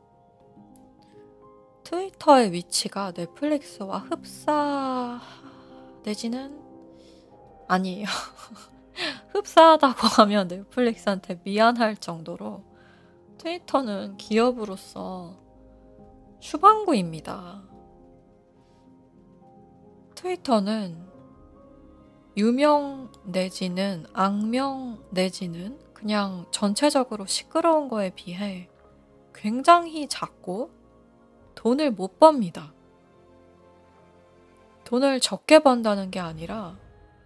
트위터의 1.84 2.52
위치가 2.52 3.12
넷플릭스와 3.14 3.98
흡사 3.98 5.20
내지는 6.02 6.58
아니에요. 7.68 8.06
흡사하다고 9.34 10.06
하면 10.16 10.48
넷플릭스한테 10.48 11.38
미안할 11.44 11.98
정도로 11.98 12.64
트위터는 13.36 14.16
기업으로서 14.16 15.36
휴방구입니다. 16.40 17.64
트위터는 20.14 21.06
유명 22.38 23.12
내지는 23.26 24.06
악명 24.14 25.04
내지는 25.10 25.87
그냥 25.98 26.46
전체적으로 26.52 27.26
시끄러운 27.26 27.88
거에 27.88 28.10
비해 28.10 28.68
굉장히 29.34 30.06
작고 30.06 30.70
돈을 31.56 31.90
못 31.90 32.20
법니다. 32.20 32.72
돈을 34.84 35.18
적게 35.18 35.58
번다는 35.58 36.12
게 36.12 36.20
아니라 36.20 36.78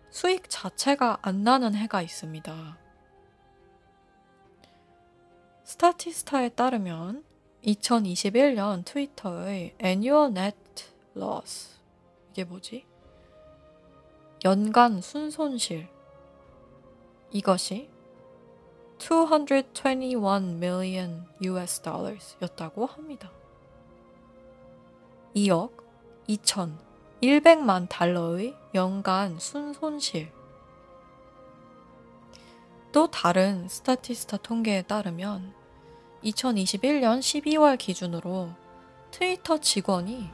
수익 0.08 0.48
자체가 0.48 1.18
안 1.20 1.42
나는 1.42 1.74
해가 1.74 2.00
있습니다. 2.00 2.78
스타티스타에 5.64 6.48
따르면 6.48 7.24
2021년 7.64 8.86
트위터의 8.86 9.76
annual 9.84 10.30
net 10.30 10.56
loss 11.14 11.78
이게 12.30 12.44
뭐지? 12.44 12.86
연간 14.46 15.02
순손실 15.02 15.88
이것이 17.30 17.91
221 19.02 20.58
million 20.58 21.26
US 21.42 21.82
dollars 21.82 22.36
였다고 22.40 22.86
합니다. 22.86 23.32
2억 25.34 25.72
2,100만 26.28 27.88
달러의 27.88 28.54
연간 28.76 29.40
순손실. 29.40 30.30
또 32.92 33.10
다른 33.10 33.66
스타티스타 33.66 34.36
통계에 34.36 34.82
따르면 34.82 35.52
2021년 36.22 37.18
12월 37.18 37.76
기준으로 37.76 38.50
트위터 39.10 39.58
직원이 39.58 40.30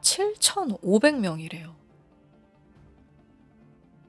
7,500명이래요. 0.00 1.74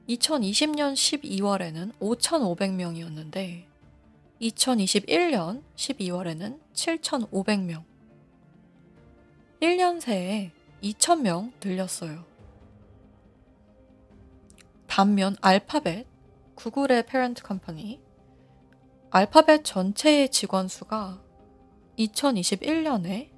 2020년 0.08 0.94
12월에는 0.94 1.98
5,500명이었는데 1.98 3.71
2021년 4.42 5.62
12월에는 5.76 6.60
7,500명. 6.74 7.84
1년 9.60 10.00
새에 10.00 10.50
2,000명 10.82 11.52
늘렸어요. 11.64 12.24
반면 14.88 15.36
알파벳, 15.40 16.06
구글의 16.56 17.06
페런트 17.06 17.42
컴퍼니, 17.44 18.00
알파벳 19.10 19.64
전체의 19.64 20.30
직원 20.30 20.66
수가 20.66 21.22
2021년에 21.98 23.30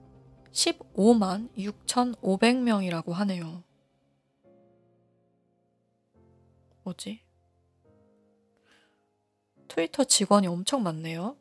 15만 0.52 1.50
6,500명이라고 1.56 3.12
하네요. 3.12 3.62
뭐지? 6.82 7.23
트위터 9.74 10.04
직원이 10.04 10.46
엄청 10.46 10.84
많네요. 10.84 11.36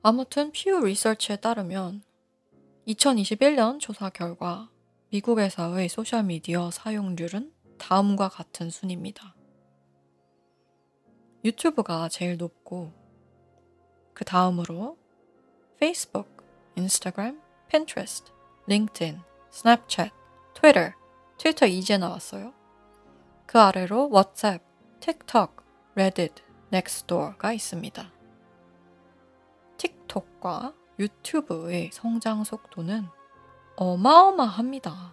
아무튼 0.00 0.52
퓨 0.52 0.70
리서치에 0.78 1.36
따르면 1.36 2.04
2021년 2.86 3.80
조사 3.80 4.08
결과 4.08 4.70
미국 5.10 5.40
에서의 5.40 5.88
소셜미디어 5.88 6.70
사용률은 6.70 7.52
다음과 7.78 8.28
같은 8.28 8.70
순입니다. 8.70 9.34
유튜브가 11.44 12.08
제일 12.08 12.36
높고 12.36 12.92
그 14.14 14.24
다음으로 14.24 14.96
페이스북, 15.80 16.44
인스타그램, 16.76 17.40
핀트레스트, 17.66 18.30
링크드인, 18.68 19.20
스냅챗, 19.50 20.12
트위터, 20.54 20.92
트위터 21.38 21.66
이제 21.66 21.98
나왔어요. 21.98 22.54
그 23.46 23.58
아래로 23.58 24.10
왓츠앱, 24.10 24.60
틱톡, 25.00 25.61
레딧, 25.94 26.32
넥스도어가 26.70 27.52
있습니다. 27.52 28.10
틱톡과 29.76 30.72
유튜브의 30.98 31.90
성장 31.92 32.44
속도는 32.44 33.06
어마어마합니다. 33.76 35.12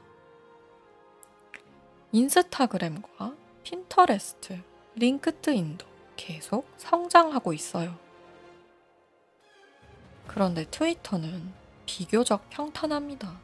인스타그램과 2.14 3.36
핀터레스트, 3.64 4.62
링크드인도 4.96 5.86
계속 6.16 6.72
성장하고 6.78 7.52
있어요. 7.52 7.98
그런데 10.28 10.64
트위터는 10.72 11.52
비교적 11.86 12.50
평탄합니다. 12.50 13.38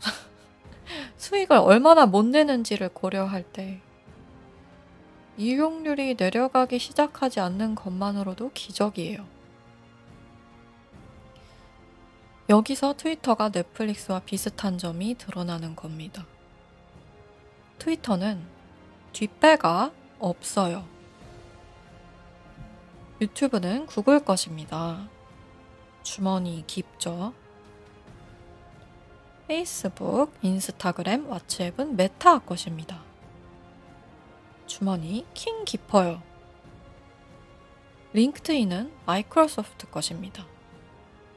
수익을 1.18 1.58
얼마나 1.58 2.06
못 2.06 2.24
내는지를 2.24 2.88
고려할 2.88 3.42
때 3.42 3.82
이용률이 5.36 6.16
내려가기 6.18 6.78
시작하지 6.78 7.40
않는 7.40 7.74
것만으로도 7.74 8.50
기적이에요. 8.52 9.26
여기서 12.48 12.94
트위터가 12.96 13.50
넷플릭스와 13.50 14.20
비슷한 14.20 14.76
점이 14.76 15.14
드러나는 15.14 15.74
겁니다. 15.74 16.26
트위터는 17.78 18.44
뒷배가 19.12 19.92
없어요. 20.18 20.84
유튜브는 23.20 23.86
구글 23.86 24.24
것입니다. 24.24 25.08
주머니 26.02 26.64
깊죠? 26.66 27.32
페이스북, 29.46 30.32
인스타그램, 30.42 31.28
왓츠앱은 31.28 31.94
메타 31.94 32.40
것입니다. 32.40 33.11
주머니 34.72 35.26
킹 35.34 35.66
깊어요. 35.66 36.22
링크드인은 38.14 38.90
마이크로소프트 39.04 39.90
것입니다. 39.90 40.46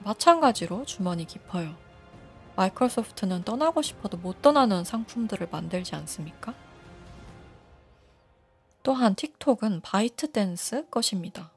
마찬가지로 0.05 0.85
주머니 0.85 1.27
깊어요. 1.27 1.75
마이크로소프트는 2.55 3.43
떠나고 3.43 3.81
싶어도 3.81 4.15
못 4.15 4.41
떠나는 4.41 4.85
상품들을 4.85 5.49
만들지 5.51 5.95
않습니까? 5.95 6.53
또한 8.83 9.15
틱톡은 9.15 9.81
바이트 9.81 10.31
댄스 10.31 10.87
것입니다. 10.89 11.51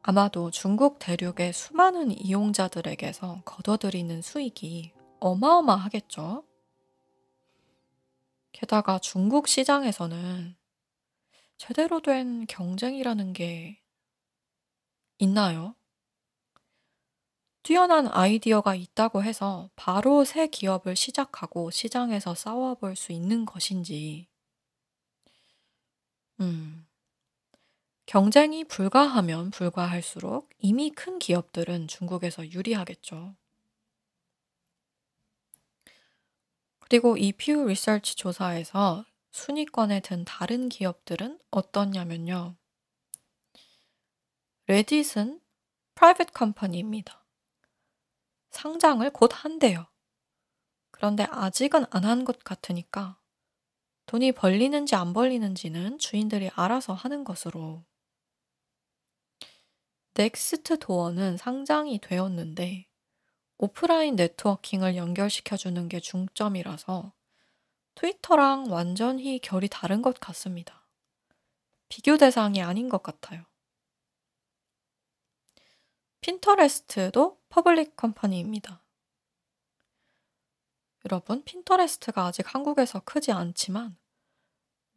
아마도 0.00 0.50
중국 0.50 0.98
대륙의 0.98 1.52
수많은 1.52 2.18
이용자들에게서 2.18 3.42
거둬들이는 3.44 4.22
수익이 4.22 4.94
어마어마하겠죠? 5.20 6.45
게다가 8.56 8.98
중국 8.98 9.48
시장에서는 9.48 10.56
제대로 11.58 12.00
된 12.00 12.46
경쟁이라는 12.46 13.34
게 13.34 13.82
있나요? 15.18 15.74
뛰어난 17.62 18.06
아이디어가 18.06 18.74
있다고 18.74 19.22
해서 19.22 19.68
바로 19.76 20.24
새 20.24 20.46
기업을 20.46 20.96
시작하고 20.96 21.70
시장에서 21.70 22.34
싸워볼 22.34 22.96
수 22.96 23.12
있는 23.12 23.44
것인지, 23.44 24.26
음, 26.40 26.86
경쟁이 28.06 28.64
불가하면 28.64 29.52
불가할수록 29.52 30.50
이미 30.58 30.90
큰 30.90 31.20
기업들은 31.20 31.86
중국에서 31.86 32.50
유리하겠죠. 32.50 33.36
그리고 36.88 37.16
이 37.16 37.32
퓨 37.32 37.66
리서치 37.66 38.14
조사에서 38.16 39.04
순위권에 39.32 40.00
든 40.00 40.24
다른 40.24 40.68
기업들은 40.68 41.38
어떻냐면요. 41.50 42.56
레딧은 44.68 45.40
private 45.94 46.32
company입니다. 46.32 47.24
상장을 48.50 49.08
곧 49.10 49.30
한대요. 49.34 49.86
그런데 50.90 51.24
아직은 51.30 51.86
안 51.90 52.04
한 52.04 52.24
것 52.24 52.38
같으니까 52.42 53.20
돈이 54.06 54.32
벌리는지 54.32 54.94
안 54.94 55.12
벌리는지는 55.12 55.98
주인들이 55.98 56.50
알아서 56.54 56.94
하는 56.94 57.24
것으로. 57.24 57.84
넥스트 60.14 60.78
도어는 60.78 61.36
상장이 61.36 62.00
되었는데 62.00 62.88
오프라인 63.58 64.16
networking을 64.16 64.96
연결시켜주는 64.96 65.88
게 65.88 66.00
중점이라서 66.00 67.12
트위터랑 67.94 68.70
완전히 68.70 69.38
결이 69.38 69.68
다른 69.68 70.02
것 70.02 70.20
같습니다. 70.20 70.86
비교 71.88 72.16
대상이 72.18 72.62
아닌 72.62 72.88
것 72.88 73.02
같아요. 73.02 73.44
핀터레스트도 76.20 77.40
public 77.48 77.96
company입니다. 77.96 78.82
여러분, 81.06 81.44
핀터레스트가 81.44 82.26
아직 82.26 82.54
한국에서 82.54 83.00
크지 83.00 83.32
않지만 83.32 83.96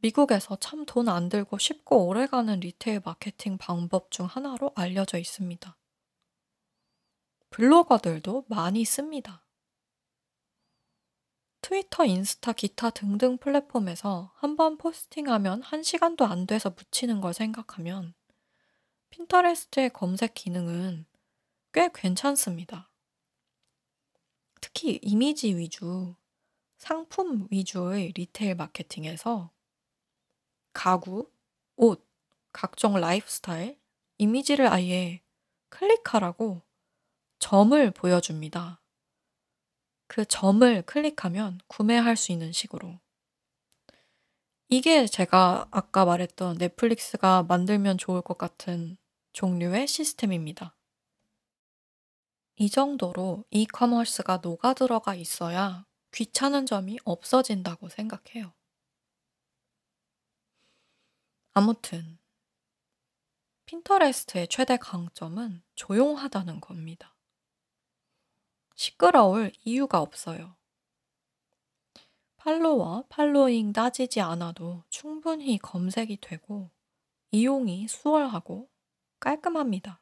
미국에서 0.02 0.58
참 0.58 0.86
돈 0.86 1.08
안 1.10 1.30
들고 1.30 1.58
쉽고 1.58 2.08
오래가는 2.08 2.60
retail 2.60 3.02
마케팅 3.06 3.58
방법 3.58 4.12
중 4.12 4.26
하나로 4.26 4.72
알려져 4.76 5.18
있습니다. 5.18 5.78
블로거들도 7.50 8.46
많이 8.48 8.86
씁니다. 8.86 9.44
트위터, 11.62 12.06
인스타, 12.06 12.54
기타 12.54 12.90
등등 12.90 13.38
플랫폼에서 13.38 14.32
한번 14.36 14.78
포스팅하면 14.78 15.62
한 15.62 15.84
시간도 15.84 16.26
안 16.26 16.48
돼서 16.48 16.70
묻히는 16.70 17.22
걸 17.22 17.34
생각하면 17.34 18.14
핀터레스트의 19.10 19.92
검색 19.92 20.34
기능은 20.34 21.06
꽤 21.74 21.90
괜찮습니다. 21.94 22.90
특히 24.62 25.00
이미지 25.02 25.56
위주, 25.56 26.16
상품 26.78 27.48
위주의 27.52 28.12
retail 28.14 28.56
마케팅에서 28.56 29.52
가구, 30.74 31.30
옷, 31.76 32.08
각종 32.52 32.96
라이프스타일, 32.96 33.80
이미지를 34.18 34.68
아예 34.68 35.22
클릭하라고 35.70 36.62
점을 37.40 37.92
보여줍니다. 37.92 38.82
그 40.08 40.26
점을 40.26 40.82
클릭하면 40.84 41.60
구매할 41.68 42.18
수 42.18 42.32
있는 42.32 42.52
식으로. 42.52 43.00
이게 44.68 45.08
제가 45.08 45.68
아까 45.72 46.06
말했던 46.06 46.58
넷플릭스가 46.58 47.44
만들면 47.44 47.98
좋을 47.98 48.22
것 48.22 48.38
같은 48.38 48.98
종류의 49.34 49.88
시스템입니다. 49.88 50.76
이 52.58 52.70
정도로 52.70 53.46
이커머스가 53.52 54.38
녹아들어가 54.44 55.16
있어야 55.16 55.86
귀찮은 56.12 56.66
점이 56.66 57.00
없어진다고 57.06 57.90
생각해요. 57.90 58.54
아무튼, 61.54 62.20
핀터레스트의 63.66 64.48
최대 64.48 64.78
강점은 64.78 65.64
조용하다는 65.76 66.60
겁니다. 66.60 67.19
시끄러울 68.80 69.52
이유가 69.66 70.00
없어요. 70.00 70.56
팔로워, 72.38 73.04
팔로잉 73.10 73.74
따지지 73.74 74.22
않아도 74.22 74.86
충분히 74.90 75.58
검색이 75.58 76.22
되고 76.22 76.72
이용이 77.32 77.90
수월하고 77.90 78.70
깔끔합니다. 79.20 80.02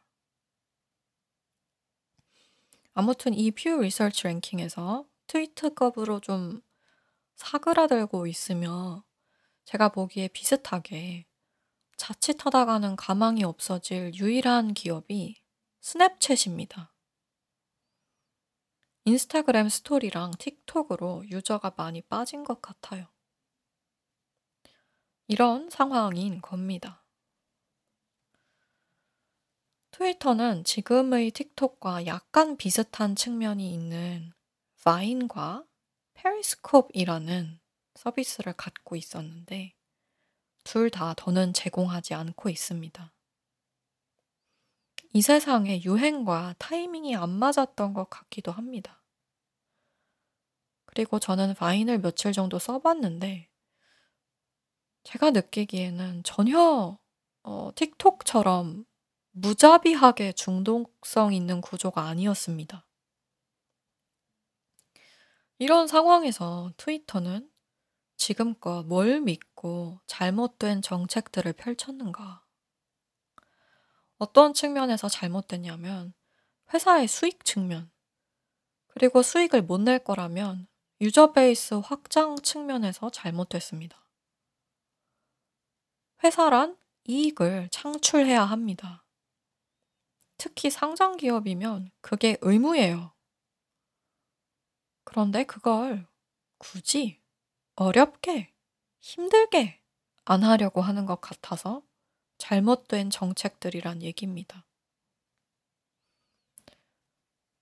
아무튼 2.93 3.33
이 3.33 3.49
퓨 3.49 3.81
리서치 3.81 4.25
랭킹에서 4.25 5.07
트위트급으로 5.25 6.19
좀 6.19 6.61
사그라들고 7.33 8.27
있으며 8.27 9.03
제가 9.65 9.89
보기에 9.89 10.27
비슷하게 10.27 11.25
자칫하다가는 11.95 12.95
가망이 12.95 13.43
없어질 13.43 14.13
유일한 14.13 14.75
기업이 14.75 15.41
스냅챗입니다. 15.81 16.89
인스타그램 19.07 19.69
스토리랑 19.69 20.33
틱톡으로 20.37 21.29
유저가 21.29 21.71
많이 21.77 22.01
빠진 22.01 22.43
것 22.43 22.61
같아요. 22.61 23.07
이런 25.27 25.69
상황인 25.69 26.41
겁니다. 26.41 27.05
트위터는 29.91 30.65
지금의 30.65 31.31
틱톡과 31.31 32.05
약간 32.05 32.57
비슷한 32.57 33.15
측면이 33.15 33.73
있는 33.73 34.33
바인과 34.83 35.63
페리스콥이라는 36.13 37.61
서비스를 37.95 38.51
갖고 38.57 38.97
있었는데 38.97 39.73
둘 40.65 40.89
다 40.89 41.13
더는 41.15 41.53
제공하지 41.53 42.13
않고 42.13 42.49
있습니다. 42.49 43.13
이 45.17 45.21
세상의 45.23 45.83
유행과 45.83 46.53
타이밍이 46.59 47.15
안 47.15 47.31
맞았던 47.31 47.95
것 47.95 48.07
같기도 48.07 48.51
합니다. 48.51 49.01
그리고 50.85 51.17
저는 51.17 51.55
바인을 51.55 52.01
며칠 52.01 52.33
정도 52.33 52.59
써봤는데, 52.59 53.49
제가 55.05 55.31
느끼기에는 55.31 56.21
전혀 56.23 56.99
어, 57.41 57.71
틱톡처럼 57.73 58.85
무자비하게 59.31 60.33
중독성 60.33 61.33
있는 61.33 61.61
구조가 61.61 62.03
아니었습니다. 62.03 62.85
이런 65.57 65.87
상황에서 65.87 66.71
트위터는 66.77 67.49
지금껏 68.17 68.83
뭘 68.83 69.21
믿고 69.21 69.99
잘못된 70.05 70.83
정책들을 70.83 71.53
펼쳤는가? 71.53 72.46
어떤 74.17 74.53
측면에서 74.53 75.09
잘못됐냐면 75.09 76.13
회사의 76.73 77.07
수익 77.07 77.45
측면, 77.45 77.91
그리고 78.87 79.21
수익을 79.21 79.61
못 79.61 79.79
낼 79.81 79.99
거라면 79.99 80.67
유저 81.01 81.31
베이스 81.33 81.75
확장 81.75 82.35
측면에서 82.35 83.09
잘못됐습니다. 83.11 84.05
회사란 86.23 86.77
이익을 87.05 87.69
창출해야 87.71 88.43
합니다. 88.43 89.05
특히 90.37 90.69
상장 90.69 91.17
기업이면 91.17 91.91
그게 92.01 92.37
의무예요. 92.41 93.13
그런데 95.03 95.43
그걸 95.43 96.07
굳이 96.57 97.21
어렵게, 97.75 98.53
힘들게 98.99 99.81
안 100.25 100.43
하려고 100.43 100.81
하는 100.81 101.05
것 101.05 101.21
같아서 101.21 101.83
잘못된 102.37 103.09
정책들이란 103.09 104.01
얘기입니다. 104.03 104.65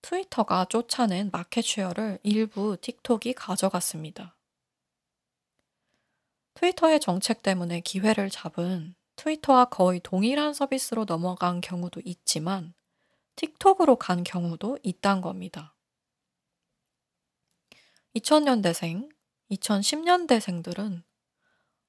트위터가 0.01 0.65
쫓아낸 0.65 1.32
마켓 1.32 1.63
쉐어를 1.63 2.19
일부 2.21 2.78
틱톡이 2.80 3.34
가져갔습니다. 3.34 4.38
트위터의 6.53 6.99
정책 6.99 7.41
때문에 7.41 7.82
기회를 7.82 8.30
잡은 8.30 8.95
트위터와 9.15 9.65
거의 9.65 9.99
동일한 10.01 10.53
서비스로 10.53 11.05
넘어간 11.05 11.59
경우도 11.59 12.01
있지만 12.05 12.73
틱톡으로 13.36 13.95
간 13.95 14.23
경우도 14.23 14.80
있단 14.84 15.21
겁니다. 15.21 15.76
2000년대생, 18.15 19.09
2010년대생들은 19.51 21.03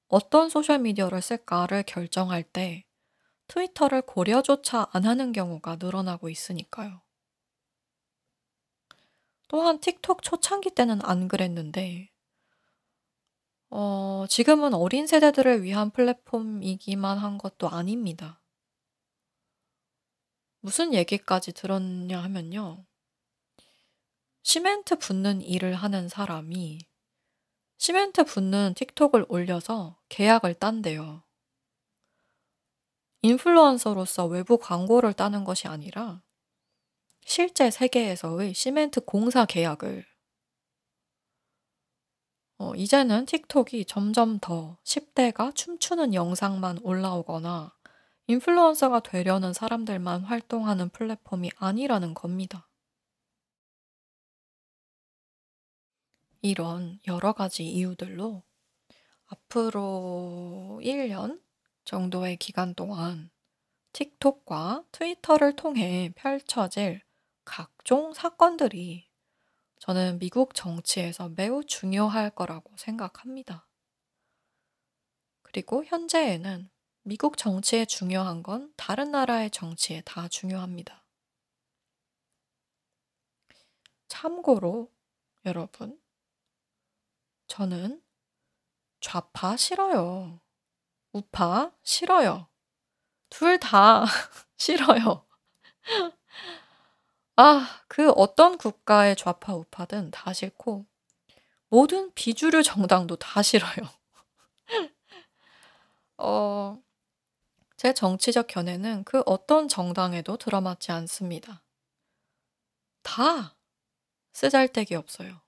어떤 0.09 0.49
소셜미디어를 0.49 1.21
쓸까를 1.21 1.83
결정할 1.83 2.43
때 2.43 2.85
트위터를 3.49 4.03
고려조차 4.03 4.89
안 4.93 5.05
하는 5.05 5.33
경우가 5.33 5.77
늘어나고 5.77 6.29
있으니까요. 6.29 7.03
또한 9.49 9.79
틱톡 9.81 10.23
초창기 10.23 10.71
때는 10.71 11.01
안 11.05 11.29
그랬는데, 11.29 12.11
어, 13.71 14.25
지금은 14.29 14.75
어린 14.75 15.07
세대들을 15.07 15.63
위한 15.63 15.91
플랫폼이기만 15.91 17.19
한 17.19 17.39
것도 17.39 17.69
아닙니다. 17.69 18.41
무슨 20.61 20.95
얘기까지 20.95 21.53
들었냐 21.53 22.21
하면요. 22.23 22.85
시멘트 24.43 24.99
붓는 24.99 25.43
일을 25.43 25.75
하는 25.75 26.09
사람이 26.09 26.81
시멘트 27.79 28.25
붓는 28.25 28.75
틱톡을 28.75 29.27
올려서 29.29 29.99
계약을 30.09 30.55
딴대요. 30.55 31.23
인플루언서로서 33.23 34.27
외부 34.27 34.57
광고를 34.59 35.13
따는 35.13 35.45
것이 35.45 35.69
아니라 35.69 36.23
실제 37.25 37.71
세계에서의 37.71 38.55
시멘트 38.55 39.01
공사 39.01 39.45
계약을 39.45 40.07
어, 42.59 42.75
이제는 42.75 43.27
틱톡이 43.27 43.85
점점 43.85 44.39
더 44.39 44.79
10대가 44.85 45.55
춤추는 45.55 46.15
영상만 46.15 46.79
올라오거나 46.83 47.75
인플루언서가 48.29 49.01
되려는 49.01 49.53
사람들만 49.53 50.23
활동하는 50.23 50.89
플랫폼이 50.89 51.51
아니라는 51.57 52.15
겁니다. 52.15 52.66
이런 56.49 57.01
여러 57.09 57.33
가지 57.33 57.65
이유들로 57.65 58.45
앞으로 59.27 60.81
1년 60.81 61.43
정도의 61.85 62.37
기간 62.37 62.75
동안 62.75 63.31
틱톡과 63.93 64.85
트위터를 64.93 65.57
통해 65.57 66.13
펼쳐질 66.15 67.03
각종 67.45 68.13
사건들이 68.13 69.09
저는 69.81 70.21
미국 70.21 70.55
정치에서 70.55 71.31
매우 71.31 71.65
중요할 71.65 72.31
거라고 72.31 72.77
생각합니다. 72.77 73.67
그리고 75.43 75.85
현재에는 75.85 76.71
미국 77.03 77.37
정치에 77.37 77.87
중요한 77.87 78.45
건 78.45 78.73
다른 78.77 79.11
나라의 79.11 79.51
정치에 79.51 80.03
다 80.05 80.29
중요합니다. 80.29 81.05
참고로 84.09 84.93
여러분, 85.45 85.99
저는 87.49 88.03
좌파 89.01 89.57
싫어요. 89.57 90.41
우파 91.13 91.73
싫어요. 91.83 92.49
둘 93.31 93.59
다 93.59 94.05
싫어요. 94.57 95.27
아, 97.37 97.83
그 97.89 98.11
어떤 98.13 98.57
국가의 98.59 99.17
좌파 99.17 99.55
우파든 99.55 100.11
다 100.11 100.33
싫고 100.33 100.87
모든 101.69 102.13
비주류 102.15 102.63
정당도 102.63 103.17
다 103.17 103.43
싫어요. 103.43 103.89
어, 106.19 106.83
제 107.77 107.93
정치적 107.93 108.47
견해는 108.47 109.05
그 109.05 109.23
어떤 109.27 109.69
정당에도 109.69 110.37
들어맞지 110.37 110.93
않습니다. 110.93 111.63
다 113.03 113.55
쓰잘데기 114.33 114.95
없어요. 114.95 115.41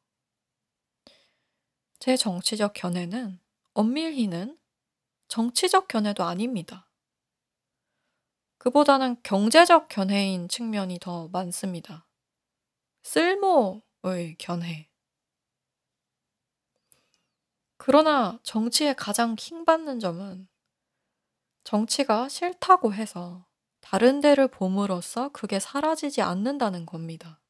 제 1.99 2.17
정치적 2.17 2.75
견해는 2.75 3.41
엄밀히는 3.75 4.59
정치적 5.27 5.89
견해도 5.89 6.25
아닙니다. 6.25 6.89
그보다는 8.59 9.17
경제적 9.23 9.89
견해인 9.89 10.49
측면이 10.49 10.99
더 11.01 11.29
많습니다. 11.29 12.07
쓸모의 13.03 14.37
견해. 14.39 14.89
그러나 17.77 18.39
정치에 18.43 18.93
가장 18.93 19.35
킹받는 19.37 20.01
점은 20.01 20.49
정치가 21.65 22.29
싫다고 22.29 22.95
해서 22.95 23.47
다른 23.81 24.21
데를 24.21 24.49
봄으로써 24.49 25.31
그게 25.31 25.59
사라지지 25.59 26.23
않는다는 26.23 26.87
겁니다. 26.87 27.41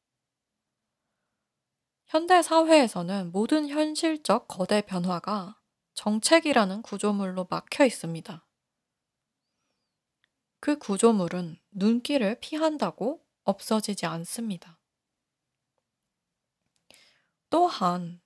현대 2.09 2.41
사회에서는 2.41 3.31
모든 3.31 3.67
현실적 3.67 4.47
거대 4.47 4.81
변화가 4.81 5.61
정책이라는 5.93 6.81
구조물로 6.81 7.45
막혀 7.51 7.85
있습니다. 7.85 8.47
그 10.59 10.79
구조물은 10.79 11.59
눈길을 11.69 12.39
피한다고 12.39 13.23
없어지지 13.43 14.07
않습니다. 14.07 14.79
또한 17.51 18.19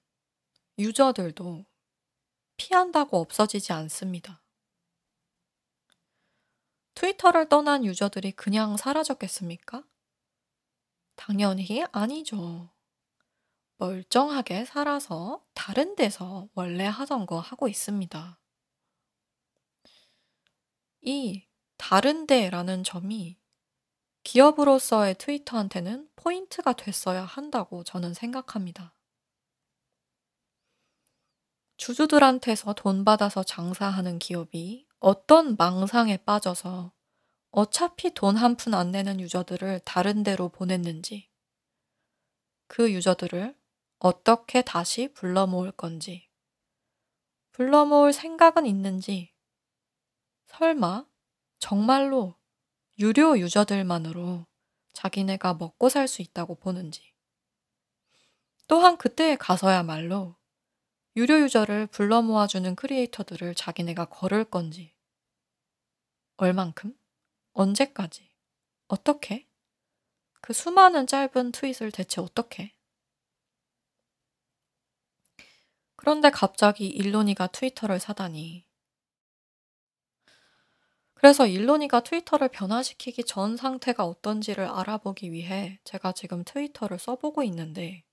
유저들도 0.80 1.66
피한다고 2.56 3.20
없어지지 3.20 3.74
않습니다. 3.74 4.42
트위터를 6.96 7.50
떠난 7.50 7.84
유저들이 7.84 8.32
그냥 8.32 8.78
사라졌겠습니까? 8.78 9.84
당연히 11.18 11.84
아니죠. 11.92 12.73
멀쩡하게 13.78 14.66
살아서 14.66 15.44
다른 15.54 15.96
데서 15.96 16.50
원래 16.54 16.86
하던 16.86 17.26
거 17.26 17.40
하고 17.40 17.68
있습니다. 17.68 18.40
이 21.02 21.46
다른 21.78 22.26
데라는 22.28 22.84
점이 22.84 23.38
기업으로서의 24.24 25.16
트위터한테는 25.16 26.10
포인트가 26.16 26.74
됐어야 26.74 27.24
한다고 27.26 27.84
저는 27.84 28.14
생각합니다. 28.14 28.94
주주들한테서 31.78 32.74
돈 32.74 33.04
받아서 33.04 33.44
장사하는 33.44 34.20
기업이 34.20 34.88
어떤 35.00 35.56
망상에 35.58 36.18
빠져서 36.18 36.94
어차피 37.52 38.14
돈 38.14 38.38
한 38.38 38.56
푼 38.56 38.74
안 38.74 38.92
내는 38.92 39.20
유저들을 39.20 39.82
다른 39.86 40.24
데로 40.24 40.50
보냈는지, 40.50 41.30
그 42.68 42.92
유저들을 42.92 43.56
어떻게 44.04 44.62
다시 44.62 45.08
불러 45.14 45.48
모을 45.48 45.72
건지, 45.72 46.28
불러 47.54 47.86
모을 47.86 48.12
생각은 48.12 48.66
있는지, 48.66 49.34
설마 50.48 51.08
정말로 51.58 52.36
유료 53.00 53.40
유저들만으로 53.40 54.46
자기네가 54.92 55.54
먹고 55.54 55.88
살 55.88 56.10
수 56.10 56.22
있다고 56.22 56.56
보는지. 56.56 57.14
또한 58.68 58.98
그때에 58.98 59.38
가서야말로 59.38 60.36
유료 61.16 61.40
유저를 61.40 61.88
불러 61.88 62.22
모아주는 62.22 62.76
크리에이터들을 62.76 63.56
자기네가 63.56 64.10
걸을 64.10 64.44
건지. 64.44 64.94
얼만큼? 66.36 66.94
언제까지? 67.54 68.30
어떻게? 68.90 69.48
그 70.42 70.52
수많은 70.52 71.08
짧은 71.08 71.54
트윗을 71.54 71.94
대체 71.94 72.20
어떻게? 72.20 72.76
그런데 76.04 76.30
갑자기 76.30 76.88
일론이가 76.88 77.48
트위터를 77.48 77.98
사다니 77.98 78.66
그래서 81.14 81.48
일론이가 81.48 82.02
트위터를 82.02 82.50
변화시키기 82.50 83.24
전 83.24 83.56
상태가 83.56 84.04
어떤지를 84.06 84.66
알아보기 84.68 85.32
위해 85.32 85.80
제가 85.86 86.12
지금 86.12 86.44
트위터를 86.44 87.00
써보고 87.00 87.42
있는데 87.44 88.04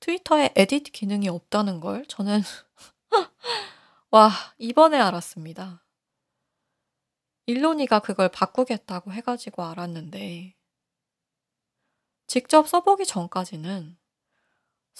트위터에 0.00 0.52
edit 0.56 0.90
기능이 0.90 1.28
없다는 1.28 1.78
걸 1.78 2.04
저는 2.06 2.40
와, 4.10 4.32
이번에 4.58 4.98
알았습니다. 4.98 5.86
일론이가 7.46 8.00
그걸 8.00 8.28
바꾸겠다고 8.30 9.12
해가지고 9.12 9.62
알았는데 9.62 10.56
직접 12.26 12.68
써보기 12.68 13.06
전까지는 13.06 13.99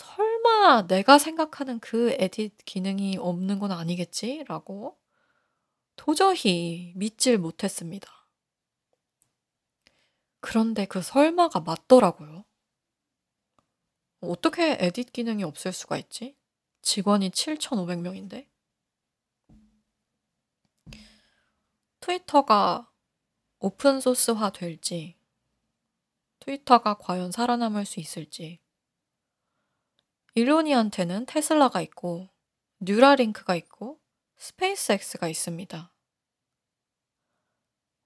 설마 0.01 0.87
내가 0.87 1.19
생각하는 1.19 1.79
그 1.79 2.13
edit 2.19 2.65
기능이 2.65 3.19
없는 3.19 3.59
건 3.59 3.71
아니겠지? 3.71 4.45
라고 4.49 4.99
도저히 5.97 6.95
믿질 6.97 7.37
못했습니다. 7.37 8.11
그런데 10.41 10.87
그 10.87 11.03
설마가 11.03 11.61
맞더라고요. 11.61 12.47
어떻게 14.21 14.79
edit 14.81 15.13
기능이 15.13 15.45
없을 15.45 15.73
수가 15.73 15.99
있지? 15.99 16.35
직원이 16.81 17.31
7,500명인데? 17.31 18.49
트위터가 22.01 22.91
오픈소스화 23.59 24.51
될지, 24.51 25.19
트위터가 26.39 26.95
과연 26.95 27.31
살아남을 27.31 27.85
수 27.85 28.01
있을지, 28.01 28.61
일로니한테는 30.35 31.27
테슬라가 31.27 31.81
있고, 31.83 32.29
뉴라링크가 32.81 33.55
있고, 33.57 34.01
스페이스X가 34.39 35.29
있습니다. 35.29 35.93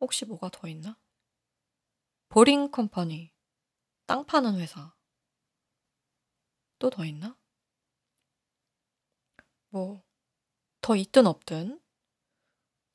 혹시 0.00 0.24
뭐가 0.24 0.50
더 0.50 0.68
있나? 0.68 0.96
보링 2.28 2.70
컴퍼니, 2.70 3.32
땅 4.06 4.26
파는 4.26 4.60
회사. 4.60 4.94
또 6.78 6.90
더 6.90 7.04
있나? 7.04 7.36
뭐, 9.68 10.02
더 10.82 10.96
있든 10.96 11.26
없든, 11.26 11.80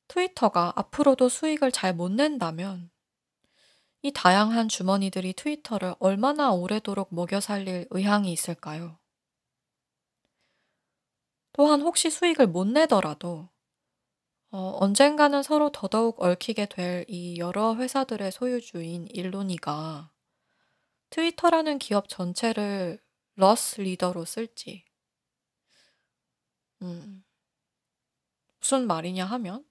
트위터가 0.08 0.74
앞으로도 0.76 1.30
수익을 1.30 1.72
잘 1.72 1.94
못 1.94 2.12
낸다면, 2.12 2.90
이 4.02 4.12
다양한 4.12 4.68
주머니들이 4.68 5.32
트위터를 5.32 5.94
얼마나 6.00 6.52
오래도록 6.52 7.14
먹여 7.14 7.40
살릴 7.40 7.86
의향이 7.88 8.30
있을까요? 8.30 8.99
또한 11.52 11.80
혹시 11.82 12.10
수익을 12.10 12.48
못 12.48 12.66
내더라도 12.66 13.48
어, 14.52 14.76
언젠가는 14.80 15.42
서로 15.42 15.70
더더욱 15.72 16.22
얽히게 16.22 16.66
될 16.66 17.04
이 17.08 17.38
여러 17.38 17.74
회사들의 17.74 18.30
소유주인 18.32 19.06
일론이가 19.08 20.10
트위터라는 21.10 21.78
기업 21.78 22.08
전체를 22.08 23.00
loss 23.36 23.80
leader로 23.80 24.24
쓸지. 24.24 24.84
음, 26.82 27.24
무슨 28.58 28.86
말이냐 28.86 29.26
하면 29.26 29.66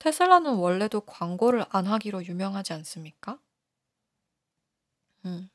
테슬라는 0.00 0.54
원래도 0.56 1.00
광고를 1.02 1.64
안 1.70 1.86
하기로 1.86 2.26
유명하지 2.26 2.72
않습니까? 2.74 3.40
음, 5.24 5.48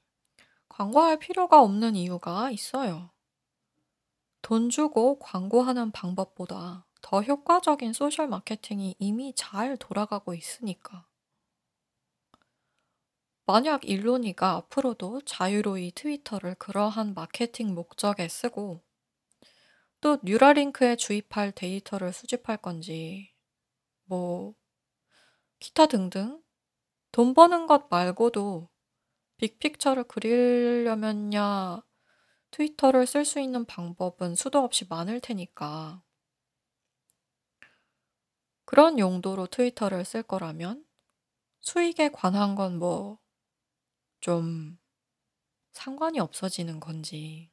광고할 0.69 1.19
필요가 1.19 1.61
없는 1.61 1.95
이유가 1.95 2.51
있어요. 2.51 3.11
돈 4.47 4.69
주고 4.69 5.19
광고하는 5.19 5.91
방법보다 5.91 6.87
더 7.01 7.21
효과적인 7.21 7.91
social 7.91 8.29
마케팅이 8.29 8.95
이미 8.97 9.33
잘 9.35 9.75
돌아가고 9.75 10.33
있으니까. 10.33 11.05
만약 13.45 13.83
일론이가 13.83 14.51
앞으로도 14.53 15.23
자유로이 15.25 15.91
트위터를 15.91 16.55
그러한 16.55 17.13
마케팅 17.13 17.75
목적에 17.75 18.29
쓰고 18.29 18.81
또 19.99 20.17
뉴라링크에 20.23 20.95
주입할 20.95 21.51
데이터를 21.51 22.13
수집할 22.13 22.55
건지 22.55 23.33
뭐 24.05 24.55
기타 25.59 25.87
등등 25.87 26.41
돈 27.11 27.33
버는 27.33 27.67
것 27.67 27.89
말고도 27.89 28.69
빅픽처를 29.39 30.05
그리려면야 30.05 31.83
트위터를 32.51 33.07
쓸 33.07 33.23
수 33.23 33.39
있는 33.39 33.63
방법은 33.65 34.35
수도 34.35 34.59
없이 34.59 34.85
많을 34.89 35.21
테니까. 35.21 36.03
그런 38.65 38.99
용도로 38.99 39.47
트위터를 39.47 40.05
쓸 40.05 40.21
거라면 40.21 40.85
수익에 41.61 42.09
관한 42.09 42.55
건 42.55 42.79
뭐 42.79 43.19
좀 44.19 44.77
상관이 45.73 46.19
없어지는 46.19 46.79
건지. 46.79 47.51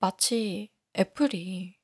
마치 0.00 0.68
애플이 0.98 1.78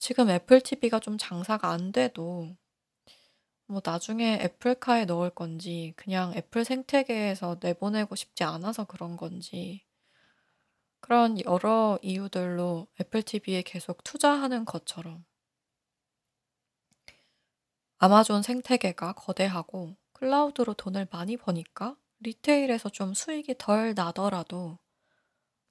지금 0.00 0.28
애플 0.30 0.60
TV가 0.60 0.98
좀 0.98 1.16
장사가 1.18 1.70
안 1.70 1.92
돼도 1.92 2.56
뭐 3.70 3.82
나중에 3.84 4.38
애플카에 4.42 5.04
넣을 5.04 5.28
건지 5.28 5.92
그냥 5.94 6.32
애플 6.34 6.64
생태계에서 6.64 7.58
내보내고 7.60 8.16
싶지 8.16 8.42
않아서 8.42 8.84
그런 8.84 9.18
건지 9.18 9.84
그런 11.00 11.38
여러 11.44 11.98
이유들로 12.00 12.86
애플 12.98 13.22
TV에 13.22 13.60
계속 13.62 14.02
투자하는 14.04 14.64
것처럼 14.64 15.22
아마존 17.98 18.42
생태계가 18.42 19.12
거대하고 19.12 19.96
클라우드로 20.12 20.72
돈을 20.72 21.06
많이 21.10 21.36
버니까 21.36 21.94
리테일에서 22.20 22.88
좀 22.88 23.12
수익이 23.12 23.56
덜 23.58 23.92
나더라도 23.94 24.78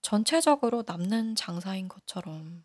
전체적으로 0.04 0.84
남는 0.86 1.36
장사인 1.36 1.88
것처럼 1.88 2.64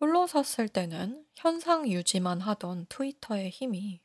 홀로 0.00 0.28
섰을 0.28 0.68
때는 0.68 1.26
현상 1.34 1.88
유지만 1.88 2.40
하던 2.40 2.86
트위터의 2.88 3.50
힘이 3.50 4.00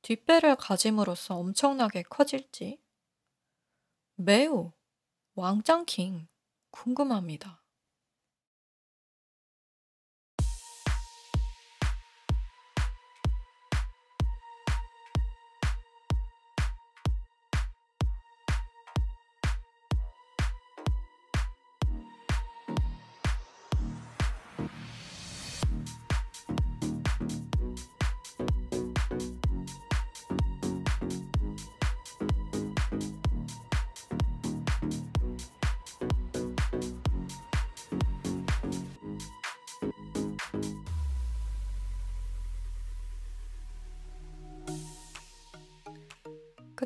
뒷배를 0.00 0.56
가짐으로써 0.56 1.36
엄청나게 1.36 2.04
커질지 2.04 2.80
매우 4.16 4.72
왕짱킹 5.34 6.26
궁금합니다. 6.70 7.59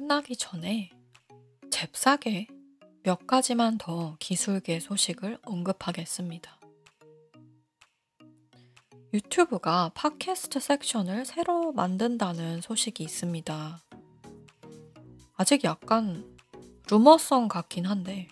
끝나기 0.05 0.37
전에 0.37 0.91
잽싸게 1.71 2.47
몇 3.05 3.27
가지만 3.27 3.79
더 3.79 4.19
기술계 4.21 4.79
소식을 4.79 5.39
언급하겠습니다. 5.47 6.61
유튜브가 9.15 9.93
팟캐스트 9.95 10.61
섹션을 10.61 11.25
새로 11.25 11.73
만든다는 11.73 12.61
소식이 12.61 13.03
있습니다. 13.03 13.83
아직 15.37 15.65
약간 15.65 16.37
루머성 16.91 17.49
같긴 17.49 17.87
한데, 17.87 18.29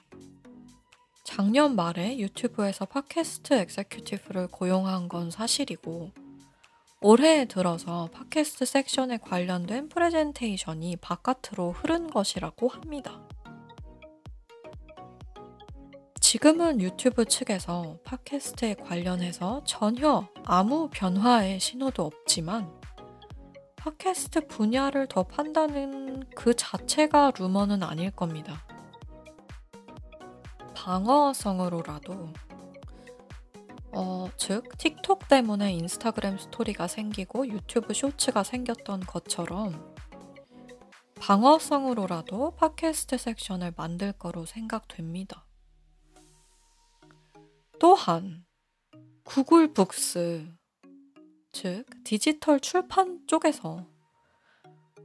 작년 1.24 1.74
말에 1.74 2.18
유튜브에서 2.18 2.84
팟캐스트 2.84 3.54
엑세큐티브를 3.54 4.48
고용한 4.48 5.08
건 5.08 5.30
사실이고, 5.30 6.12
올해 7.04 7.46
들어서 7.46 8.08
팟캐스트 8.12 8.64
섹션에 8.64 9.18
관련된 9.18 9.88
프레젠테이션이 9.88 10.98
바깥으로 10.98 11.72
흐른 11.72 12.08
것이라고 12.08 12.68
합니다. 12.68 13.20
지금은 16.20 16.80
유튜브 16.80 17.24
측에서 17.24 17.98
팟캐스트에 18.04 18.74
관련해서 18.74 19.64
전혀 19.64 20.28
아무 20.44 20.88
변화의 20.92 21.58
신호도 21.58 22.04
없지만 22.04 22.72
팟캐스트 23.74 24.46
분야를 24.46 25.08
더 25.08 25.24
판다는 25.24 26.22
그 26.36 26.54
자체가 26.54 27.32
루머는 27.36 27.82
아닐 27.82 28.12
겁니다. 28.12 28.64
방어성으로라도 30.76 32.32
어, 33.94 34.28
즉, 34.38 34.76
틱톡 34.78 35.28
때문에 35.28 35.72
인스타그램 35.74 36.38
스토리가 36.38 36.86
생기고 36.86 37.46
유튜브 37.48 37.92
쇼츠가 37.92 38.42
생겼던 38.42 39.00
것처럼 39.00 39.94
방어성으로라도 41.20 42.56
팟캐스트 42.56 43.18
섹션을 43.18 43.74
만들 43.76 44.12
거로 44.12 44.46
생각됩니다. 44.46 45.44
또한 47.78 48.44
구글 49.24 49.72
북스, 49.72 50.48
즉 51.52 51.84
디지털 52.02 52.60
출판 52.60 53.20
쪽에서 53.26 53.86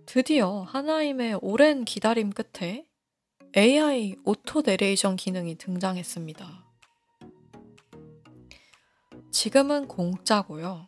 드디어 0.06 0.62
하나임의 0.62 1.40
오랜 1.42 1.84
기다림 1.84 2.32
끝에 2.32 2.88
AI 3.56 4.16
auto 4.24 4.62
내레이션 4.62 5.18
기능이 5.18 5.56
등장했습니다. 5.56 6.67
지금은 9.40 9.88
공짜고요. 9.88 10.88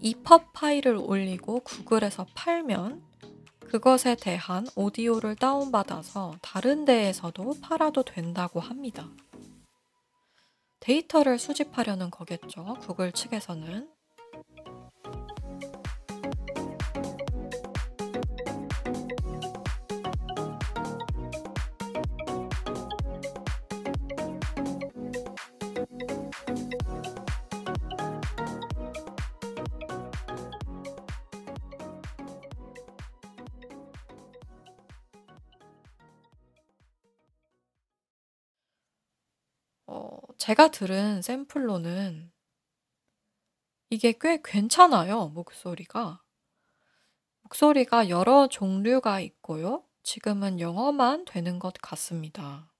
이펍 0.00 0.54
파일을 0.54 0.96
올리고 0.96 1.60
구글에서 1.60 2.24
팔면 2.34 3.02
그것에 3.60 4.14
대한 4.14 4.66
오디오를 4.74 5.36
다운받아서 5.36 6.38
다른 6.40 6.86
데에서도 6.86 7.56
팔아도 7.60 8.02
된다고 8.02 8.60
합니다. 8.60 9.10
데이터를 10.80 11.38
수집하려는 11.38 12.10
거겠죠. 12.10 12.78
구글 12.80 13.12
측에서는. 13.12 13.93
제가 40.54 40.68
들은 40.68 41.20
샘플로는 41.20 42.30
이게 43.90 44.14
꽤 44.20 44.40
괜찮아요, 44.40 45.30
목소리가. 45.30 46.22
목소리가 47.42 48.08
여러 48.08 48.46
종류가 48.46 49.18
있고요. 49.18 49.84
지금은 50.04 50.60
영어만 50.60 51.24
되는 51.24 51.58
것 51.58 51.74
같습니다. 51.82 52.72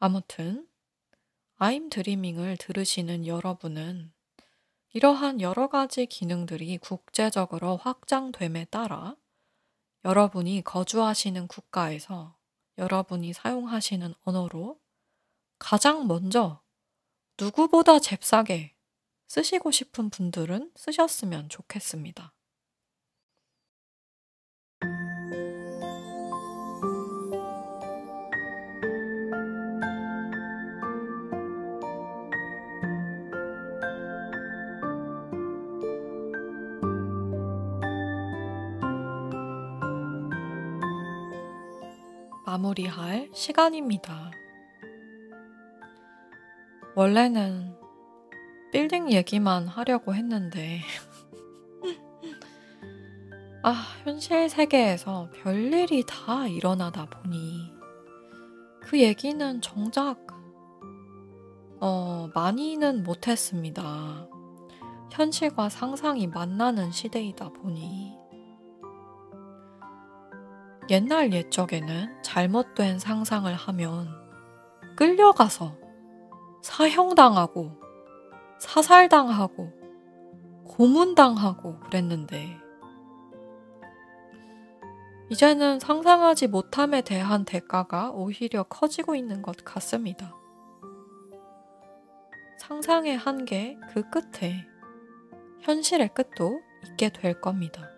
아무튼, 0.00 0.66
I'm 1.58 1.90
Dreaming을 1.90 2.56
들으시는 2.56 3.28
여러분은 3.28 4.12
이러한 4.94 5.40
여러 5.40 5.68
가지 5.68 6.06
기능들이 6.06 6.78
국제적으로 6.78 7.76
확장됨에 7.76 8.64
따라 8.64 9.14
여러분이 10.04 10.62
거주하시는 10.62 11.46
국가에서 11.46 12.36
여러분이 12.78 13.32
사용하시는 13.32 14.12
언어로 14.24 14.83
가장 15.64 16.06
먼저 16.06 16.60
누구보다 17.40 17.98
잽싸게 17.98 18.74
쓰시고 19.28 19.70
싶은 19.70 20.10
분들은 20.10 20.72
쓰셨으면 20.76 21.48
좋겠습니다. 21.48 22.34
마무리할 42.44 43.30
시간입니다. 43.32 44.43
원래는 46.96 47.74
빌딩 48.72 49.10
얘기만 49.10 49.66
하려고 49.66 50.14
했는데, 50.14 50.80
아, 53.62 53.72
현실 54.04 54.48
세계에서 54.48 55.30
별일이 55.34 56.04
다 56.06 56.46
일어나다 56.46 57.06
보니 57.06 57.72
그 58.82 59.00
얘기는 59.00 59.60
정작 59.62 60.18
어, 61.80 62.28
많이는 62.34 63.02
못했습니다. 63.02 64.28
현실과 65.10 65.68
상상이 65.68 66.26
만나는 66.26 66.90
시대이다 66.90 67.50
보니 67.50 68.12
옛날 70.90 71.32
옛적에는 71.32 72.22
잘못된 72.22 72.98
상상을 72.98 73.52
하면 73.54 74.08
끌려가서 74.96 75.83
사형당하고 76.64 77.72
사살당하고 78.58 79.70
고문당하고 80.66 81.78
그랬는데 81.80 82.58
이제는 85.28 85.78
상상하지 85.78 86.46
못함에 86.46 87.02
대한 87.02 87.44
대가가 87.44 88.10
오히려 88.12 88.62
커지고 88.62 89.14
있는 89.14 89.42
것 89.42 89.62
같습니다. 89.62 90.34
상상의 92.58 93.18
한계 93.18 93.76
그 93.92 94.02
끝에 94.08 94.66
현실의 95.60 96.14
끝도 96.14 96.62
있게 96.86 97.10
될 97.10 97.42
겁니다. 97.42 97.90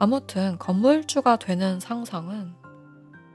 아무튼 0.00 0.58
건물주가 0.58 1.36
되는 1.36 1.78
상상은 1.78 2.52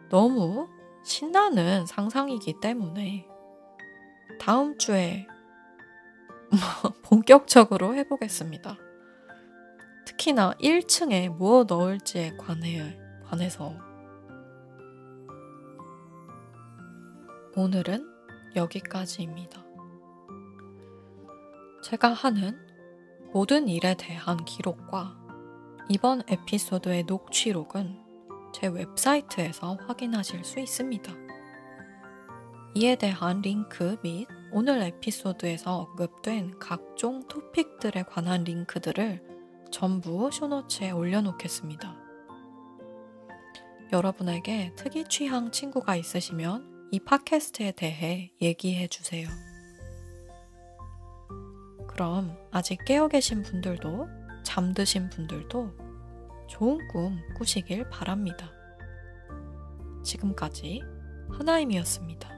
너무 0.10 0.68
신나는 1.04 1.86
상상이기 1.86 2.60
때문에 2.62 3.28
다음 4.40 4.78
주에 4.78 5.28
본격적으로 7.04 7.96
해보겠습니다. 7.96 8.78
특히나 10.06 10.54
1층에 10.60 11.30
무엇 11.30 11.68
넣을지에 11.68 12.36
관해, 12.38 12.98
관해서 13.26 13.74
오늘은 17.56 18.08
여기까지입니다. 18.56 19.64
제가 21.84 22.10
하는 22.10 22.60
모든 23.34 23.68
일에 23.68 23.96
대한 23.96 24.44
기록과 24.46 25.18
이번 25.90 26.22
에피소드의 26.28 27.04
녹취록은 27.04 28.01
제 28.54 28.68
웹사이트에서 28.68 29.78
확인하실 29.88 30.44
수 30.44 30.60
있습니다. 30.60 31.14
이에 32.76 32.96
대한 32.96 33.42
링크 33.42 33.98
및 34.02 34.28
오늘 34.52 34.82
에피소드에서 34.82 35.78
언급된 35.78 36.60
각종 36.60 37.28
토픽들에 37.28 38.04
관한 38.04 38.44
링크들을 38.44 39.22
전부 39.72 40.30
쇼노츠에 40.32 40.92
올려놓겠습니다. 40.92 41.98
여러분에게 43.92 44.74
특이 44.76 45.04
취향 45.10 45.52
친구가 45.52 45.96
있으시면 45.96 46.90
이 46.92 47.00
팟캐스트에 47.00 47.74
대해 47.74 48.32
얘기해 48.42 48.88
주세요. 48.88 49.28
그럼 51.88 52.38
아직 52.52 52.80
깨어 52.86 53.08
계신 53.10 53.44
분들도 53.44 54.08
잠드신 54.44 55.10
분들도 55.10 55.72
좋은 56.52 56.86
꿈 56.90 57.18
꾸시길 57.38 57.90
바랍니다. 57.90 58.52
지금까지 60.04 60.82
하나임이었습니다. 61.32 62.31